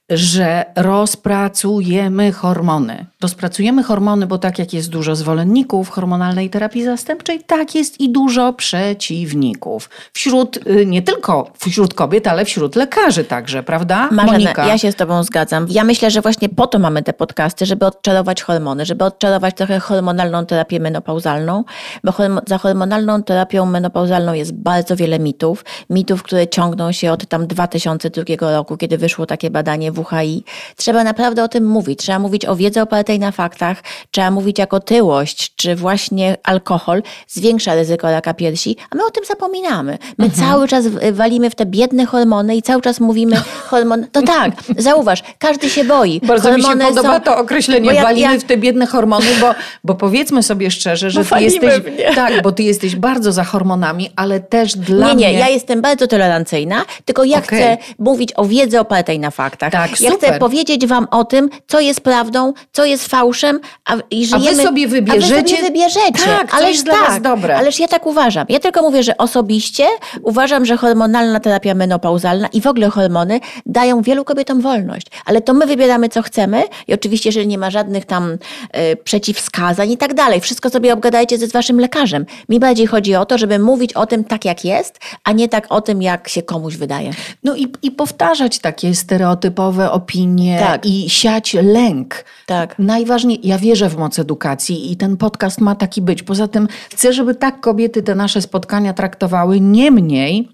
że 0.10 0.66
rozpracujemy 0.76 2.32
hormony. 2.32 3.06
Rozpracujemy 3.22 3.84
hormony, 3.84 4.28
bo 4.28 4.38
tak 4.38 4.60
jak 4.60 4.74
jest 4.74 4.90
dużo 4.90 5.16
zwolenników 5.16 5.90
hormonalnej 5.90 6.50
terapii 6.50 6.84
zastępczej, 6.84 7.44
tak 7.48 7.76
jest 7.76 8.02
i 8.02 8.10
dużo 8.10 8.54
przeciwników. 8.54 9.90
Wśród, 10.14 10.68
y, 10.68 10.86
nie 10.86 11.02
tylko 11.02 11.52
wśród 11.58 11.94
kobiet, 11.94 12.28
ale 12.28 12.46
wśród 12.46 12.76
lekarzy 12.76 13.24
także, 13.24 13.64
prawda? 13.64 14.10
Marzena, 14.12 14.32
Monika? 14.32 14.68
ja 14.68 14.78
się 14.78 14.92
z 14.92 14.96
Tobą 14.96 15.24
zgadzam. 15.24 15.68
Ja 15.70 15.84
myślę, 15.84 16.12
że 16.12 16.22
właśnie 16.22 16.50
po 16.50 16.68
to 16.68 16.80
mamy 16.80 17.04
te 17.04 17.14
podcasty, 17.14 17.66
żeby 17.66 17.86
odczarować 17.86 18.42
hormony, 18.42 18.86
żeby 18.86 19.06
odczarować 19.06 19.56
trochę 19.56 19.80
hormonalną 19.80 20.46
terapię 20.46 20.80
menopauzalną, 20.80 21.64
bo 22.04 22.14
za 22.48 22.58
hormonalną 22.58 23.24
terapią 23.24 23.66
menopauzalną 23.66 24.34
jest 24.34 24.54
bardzo 24.54 24.96
wiele 24.96 25.20
mitów. 25.20 25.66
Mitów, 25.90 26.24
które 26.24 26.48
ciągną 26.48 26.92
się 26.92 27.12
od 27.12 27.26
tam 27.26 27.48
2002 27.48 28.24
roku, 28.40 28.78
kiedy 28.78 28.98
wyszło 28.98 29.26
takie 29.26 29.50
badanie 29.50 29.92
WHI. 30.04 30.44
Trzeba 30.76 31.04
naprawdę 31.04 31.44
o 31.44 31.48
tym 31.48 31.66
mówić. 31.66 32.00
Trzeba 32.00 32.20
mówić 32.20 32.46
o 32.46 32.56
wiedzy 32.56 32.82
opartej 32.82 33.20
na 33.20 33.32
faktach, 33.32 33.84
trzeba 34.12 34.32
mówić 34.32 34.60
jak 34.60 34.74
otyłość, 34.74 35.56
czy 35.56 35.76
właśnie 35.76 36.38
alkohol 36.44 37.04
zwiększa 37.28 37.76
ryzyko 37.76 38.12
raka 38.12 38.34
piersi, 38.34 38.78
a 38.90 38.96
my 38.96 39.06
o 39.06 39.12
tym 39.12 39.26
zapominamy. 39.26 39.98
My 40.18 40.26
mhm. 40.26 40.50
cały 40.50 40.68
czas 40.68 40.86
walimy 41.12 41.50
w 41.50 41.56
te 41.56 41.66
biedne 41.66 42.06
hormony 42.06 42.56
i 42.56 42.62
cały 42.62 42.82
czas 42.82 43.00
mówimy 43.00 43.36
hormon. 43.70 44.08
To 44.12 44.22
tak, 44.22 44.52
zauważ, 44.78 45.24
każdy 45.40 45.70
się 45.70 45.84
boi. 45.84 46.22
Bardzo 46.24 46.50
hormony 46.50 46.76
mi 46.76 46.82
się 46.82 46.88
podoba 46.88 47.16
są... 47.16 47.22
to 47.22 47.38
określenie, 47.38 47.94
ja, 47.94 48.04
walimy 48.04 48.34
ja... 48.34 48.40
w 48.40 48.44
te 48.44 48.58
biedne 48.58 48.86
hormony, 48.86 49.28
bo, 49.42 49.56
bo 49.84 49.96
powiedzmy 49.96 50.44
sobie 50.44 50.72
szczerze, 50.72 51.12
że 51.12 51.26
ty 51.26 51.44
jesteś. 51.44 51.74
Tak, 52.16 52.42
bo 52.42 52.52
ty 52.52 52.64
jesteś 52.64 52.96
bardzo 52.96 53.32
za 53.32 53.44
hormonami, 53.44 54.10
ale 54.16 54.40
też 54.40 54.78
dla 54.78 55.08
nie, 55.08 55.16
mnie. 55.16 55.28
Nie, 55.28 55.34
nie, 55.34 55.40
ja 55.40 55.50
jestem 55.50 55.82
bardzo 55.82 56.08
tolerancyjna, 56.08 56.86
tylko 57.06 57.24
ja 57.24 57.38
okay. 57.38 57.60
chcę 57.60 57.78
mówić 58.00 58.34
o 58.36 58.46
wiedzy 58.46 58.80
opartej 58.80 59.20
na 59.20 59.32
faktach. 59.32 59.72
Tak, 59.72 59.87
Tak, 59.90 60.02
ja 60.02 60.12
super. 60.12 60.30
chcę 60.30 60.40
powiedzieć 60.40 60.88
wam 60.88 61.08
o 61.12 61.26
tym, 61.26 61.50
co 61.68 61.80
jest 61.80 62.02
prawdą, 62.02 62.54
co 62.72 62.86
jest 62.86 63.08
fałszem, 63.08 63.60
a, 63.86 63.96
i 64.12 64.24
A 64.34 64.40
żyjemy... 64.40 64.58
wy 64.58 64.64
sobie 64.64 64.88
wybierzecie- 64.88 65.38
A 65.40 65.42
wy 65.42 65.50
sobie 65.50 65.62
wybierzecie. 65.62 66.26
Tak, 66.26 66.54
Ależ 66.54 66.70
jest 66.70 66.86
dla 66.86 66.94
tak, 66.94 67.10
was 67.10 67.22
dobre. 67.22 67.58
Ależ 67.58 67.80
ja 67.80 67.88
tak 67.88 68.06
uważam. 68.06 68.46
Ja 68.50 68.60
tylko 68.60 68.82
mówię, 68.82 69.04
że 69.04 69.18
osobiście 69.18 69.86
uważam, 70.22 70.66
że 70.66 70.78
hormonalna 70.78 71.40
terapia 71.40 71.74
menopauzalna 71.74 72.48
i 72.48 72.62
w 72.62 72.68
ogóle 72.68 72.90
hormony 72.90 73.40
dają 73.66 74.02
wielu 74.02 74.26
kobietom 74.26 74.62
wolność. 74.62 75.08
Ale 75.26 75.42
to 75.42 75.54
my 75.54 75.66
wybieramy, 75.66 76.10
co 76.10 76.22
chcemy 76.22 76.64
i 76.88 76.94
oczywiście, 76.94 77.30
jeżeli 77.30 77.48
nie 77.48 77.58
ma 77.58 77.70
żadnych 77.70 78.06
tam 78.06 78.38
e, 78.72 78.96
przeciwwskazań 78.96 79.92
i 79.92 79.98
tak 79.98 80.14
dalej, 80.14 80.42
wszystko 80.42 80.70
sobie 80.70 80.94
obgadajcie 80.94 81.38
ze 81.38 81.48
z 81.48 81.52
waszym 81.52 81.80
lekarzem. 81.80 82.26
Mi 82.50 82.60
bardziej 82.60 82.88
chodzi 82.88 83.16
o 83.16 83.26
to, 83.26 83.38
żeby 83.38 83.60
mówić 83.60 83.94
o 83.94 84.06
tym 84.06 84.24
tak, 84.24 84.46
jak 84.46 84.66
jest, 84.66 85.00
a 85.24 85.32
nie 85.32 85.50
tak 85.50 85.66
o 85.70 85.82
tym, 85.82 86.02
jak 86.02 86.30
się 86.30 86.42
komuś 86.42 86.76
wydaje. 86.76 87.12
No 87.44 87.56
i, 87.56 87.68
i 87.84 87.92
powtarzać 87.92 88.60
takie 88.60 88.96
stereotypowe 88.96 89.77
opinie 89.86 90.60
Tak. 90.60 90.86
i 90.86 91.10
siać 91.10 91.54
lęk. 91.54 92.26
Tak. 92.46 92.80
Najważniej, 92.80 93.40
ja 93.44 93.58
wierzę 93.58 93.90
w 93.90 93.98
moc 93.98 94.20
edukacji 94.20 94.92
i 94.92 94.98
ten 94.98 95.18
podcast 95.18 95.62
ma 95.62 95.76
taki 95.76 96.02
być. 96.02 96.24
Poza 96.24 96.48
tym 96.48 96.68
chcę, 96.90 97.14
żeby 97.14 97.36
tak 97.36 97.62
kobiety 97.62 98.04
te 98.04 98.16
nasze 98.16 98.42
spotkania 98.42 98.94
traktowały. 98.94 99.60
Niemniej, 99.60 100.50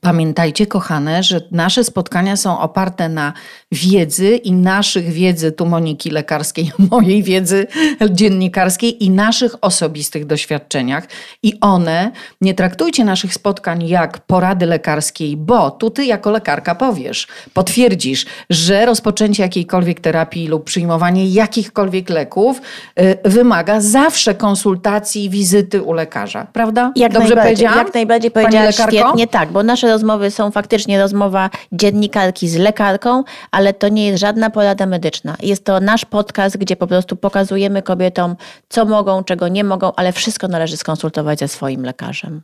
pamiętajcie, 0.00 0.66
kochane, 0.66 1.22
że 1.22 1.40
nasze 1.50 1.84
spotkania 1.84 2.36
są 2.36 2.58
oparte 2.58 3.08
na 3.08 3.32
wiedzy 3.72 4.36
i 4.36 4.52
naszych 4.52 5.12
wiedzy, 5.12 5.52
tu 5.52 5.66
Moniki 5.66 6.10
lekarskiej, 6.10 6.72
mojej 6.90 7.22
wiedzy 7.22 7.66
dziennikarskiej 8.10 9.04
i 9.04 9.10
naszych 9.10 9.54
osobistych 9.60 10.26
doświadczeniach. 10.26 11.06
I 11.42 11.60
one, 11.60 12.10
nie 12.40 12.54
traktujcie 12.54 13.04
naszych 13.04 13.34
spotkań 13.34 13.88
jak 13.88 14.18
porady 14.18 14.66
lekarskiej, 14.66 15.36
bo 15.36 15.70
tu 15.70 15.90
ty 15.90 16.04
jako 16.04 16.30
lekarka 16.30 16.74
powiesz, 16.74 17.26
potwierdzisz, 17.54 18.26
że 18.50 18.86
rozpoczęcie 18.86 19.42
jakiejkolwiek 19.42 20.00
terapii 20.00 20.48
lub 20.48 20.64
przyjmowanie 20.64 21.26
jakichkolwiek 21.26 22.10
leków 22.10 22.60
y, 23.00 23.18
wymaga 23.24 23.80
zawsze 23.80 24.34
konsultacji, 24.34 25.30
wizyty 25.30 25.82
u 25.82 25.92
lekarza, 25.92 26.46
prawda? 26.52 26.92
Jak 26.96 27.12
Dobrze 27.12 27.28
najbardziej, 27.28 27.52
powiedziałam? 27.52 27.78
Jak 27.78 27.94
najbardziej 27.94 28.30
lekarko? 28.52 28.96
świetnie, 28.96 29.26
tak, 29.26 29.52
bo 29.52 29.62
nasze 29.62 29.88
rozmowy 29.88 30.30
są 30.30 30.50
faktycznie 30.50 31.00
rozmowa 31.00 31.50
dziennikarki 31.72 32.48
z 32.48 32.56
lekarką, 32.56 33.24
ale 33.50 33.61
to 33.72 33.88
nie 33.88 34.06
jest 34.06 34.20
żadna 34.20 34.50
porada 34.50 34.86
medyczna. 34.86 35.36
Jest 35.42 35.64
to 35.64 35.80
nasz 35.80 36.04
podcast, 36.04 36.56
gdzie 36.56 36.76
po 36.76 36.86
prostu 36.86 37.16
pokazujemy 37.16 37.82
kobietom, 37.82 38.36
co 38.68 38.84
mogą, 38.84 39.24
czego 39.24 39.48
nie 39.48 39.64
mogą, 39.64 39.92
ale 39.96 40.12
wszystko 40.12 40.48
należy 40.48 40.76
skonsultować 40.76 41.38
ze 41.38 41.48
swoim 41.48 41.84
lekarzem. 41.84 42.42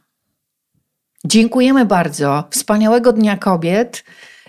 Dziękujemy 1.24 1.84
bardzo. 1.84 2.44
Wspaniałego 2.50 3.12
Dnia 3.12 3.36
Kobiet, 3.36 4.04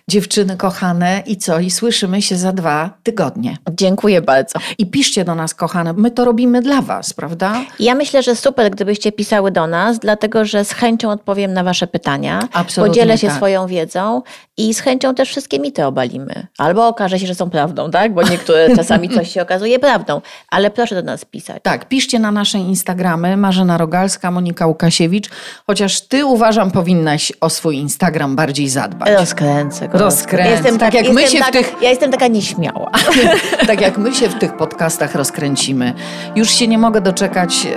dziewczyny 0.09 0.57
kochane 0.57 1.23
i 1.25 1.37
co? 1.37 1.59
I 1.59 1.71
słyszymy 1.71 2.21
się 2.21 2.35
za 2.35 2.51
dwa 2.51 2.89
tygodnie. 3.03 3.57
Dziękuję 3.71 4.21
bardzo. 4.21 4.59
I 4.77 4.85
piszcie 4.85 5.25
do 5.25 5.35
nas, 5.35 5.53
kochane, 5.53 5.93
my 5.93 6.11
to 6.11 6.25
robimy 6.25 6.61
dla 6.61 6.81
was, 6.81 7.13
prawda? 7.13 7.61
Ja 7.79 7.95
myślę, 7.95 8.23
że 8.23 8.35
super, 8.35 8.71
gdybyście 8.71 9.11
pisały 9.11 9.51
do 9.51 9.67
nas, 9.67 9.99
dlatego 9.99 10.45
że 10.45 10.65
z 10.65 10.71
chęcią 10.71 11.11
odpowiem 11.11 11.53
na 11.53 11.63
Wasze 11.63 11.87
pytania. 11.87 12.47
Absolutnie 12.53 12.91
Podzielę 12.91 13.17
się 13.17 13.27
tak. 13.27 13.35
swoją 13.35 13.67
wiedzą 13.67 14.21
i 14.57 14.73
z 14.73 14.79
chęcią 14.79 15.15
też 15.15 15.29
wszystkie 15.29 15.59
mity 15.59 15.85
obalimy. 15.85 16.47
Albo 16.57 16.87
okaże 16.87 17.19
się, 17.19 17.27
że 17.27 17.35
są 17.35 17.49
prawdą, 17.49 17.91
tak? 17.91 18.13
Bo 18.13 18.23
niektóre 18.23 18.69
czasami 18.75 19.09
coś 19.09 19.31
się 19.31 19.41
okazuje 19.41 19.79
prawdą. 19.79 20.21
Ale 20.49 20.71
proszę 20.71 20.95
do 20.95 21.01
nas 21.01 21.25
pisać. 21.25 21.63
Tak, 21.63 21.87
piszcie 21.87 22.19
na 22.19 22.31
nasze 22.31 22.57
Instagramy, 22.57 23.37
Marzena 23.37 23.77
Rogalska, 23.77 24.31
Monika 24.31 24.67
Łukasiewicz, 24.67 25.29
chociaż 25.67 26.01
ty 26.01 26.25
uważam 26.25 26.71
powinnaś 26.71 27.31
o 27.41 27.49
swój 27.49 27.77
Instagram 27.77 28.35
bardziej 28.35 28.69
zadbać. 28.69 29.09
Rozkręcę 29.19 29.87
go. 29.87 29.98
Rozkręcę. 29.99 30.51
Jestem 30.51 30.77
Tak 30.77 30.93
jak 30.93 31.09
my 31.13 31.21
jestem 31.21 31.37
się 31.37 31.43
w 31.43 31.51
tak, 31.51 31.53
tych- 31.53 31.81
Ja 31.81 31.89
jestem 31.89 32.11
taka 32.11 32.27
nieśmiała. 32.27 32.91
tak 33.67 33.81
jak 33.81 33.97
my 33.97 34.15
się 34.15 34.29
w 34.29 34.39
tych 34.39 34.57
podcastach 34.57 35.15
rozkręcimy. 35.15 35.93
Już 36.35 36.49
się 36.49 36.67
nie 36.67 36.77
mogę 36.77 37.01
doczekać 37.01 37.67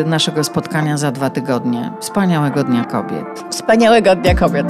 y, 0.00 0.04
naszego 0.06 0.44
spotkania 0.44 0.96
za 0.96 1.12
dwa 1.12 1.30
tygodnie. 1.30 1.90
Wspaniałego 2.00 2.64
Dnia 2.64 2.84
Kobiet. 2.84 3.44
Wspaniałego 3.50 4.16
Dnia 4.16 4.34
Kobiet. 4.34 4.66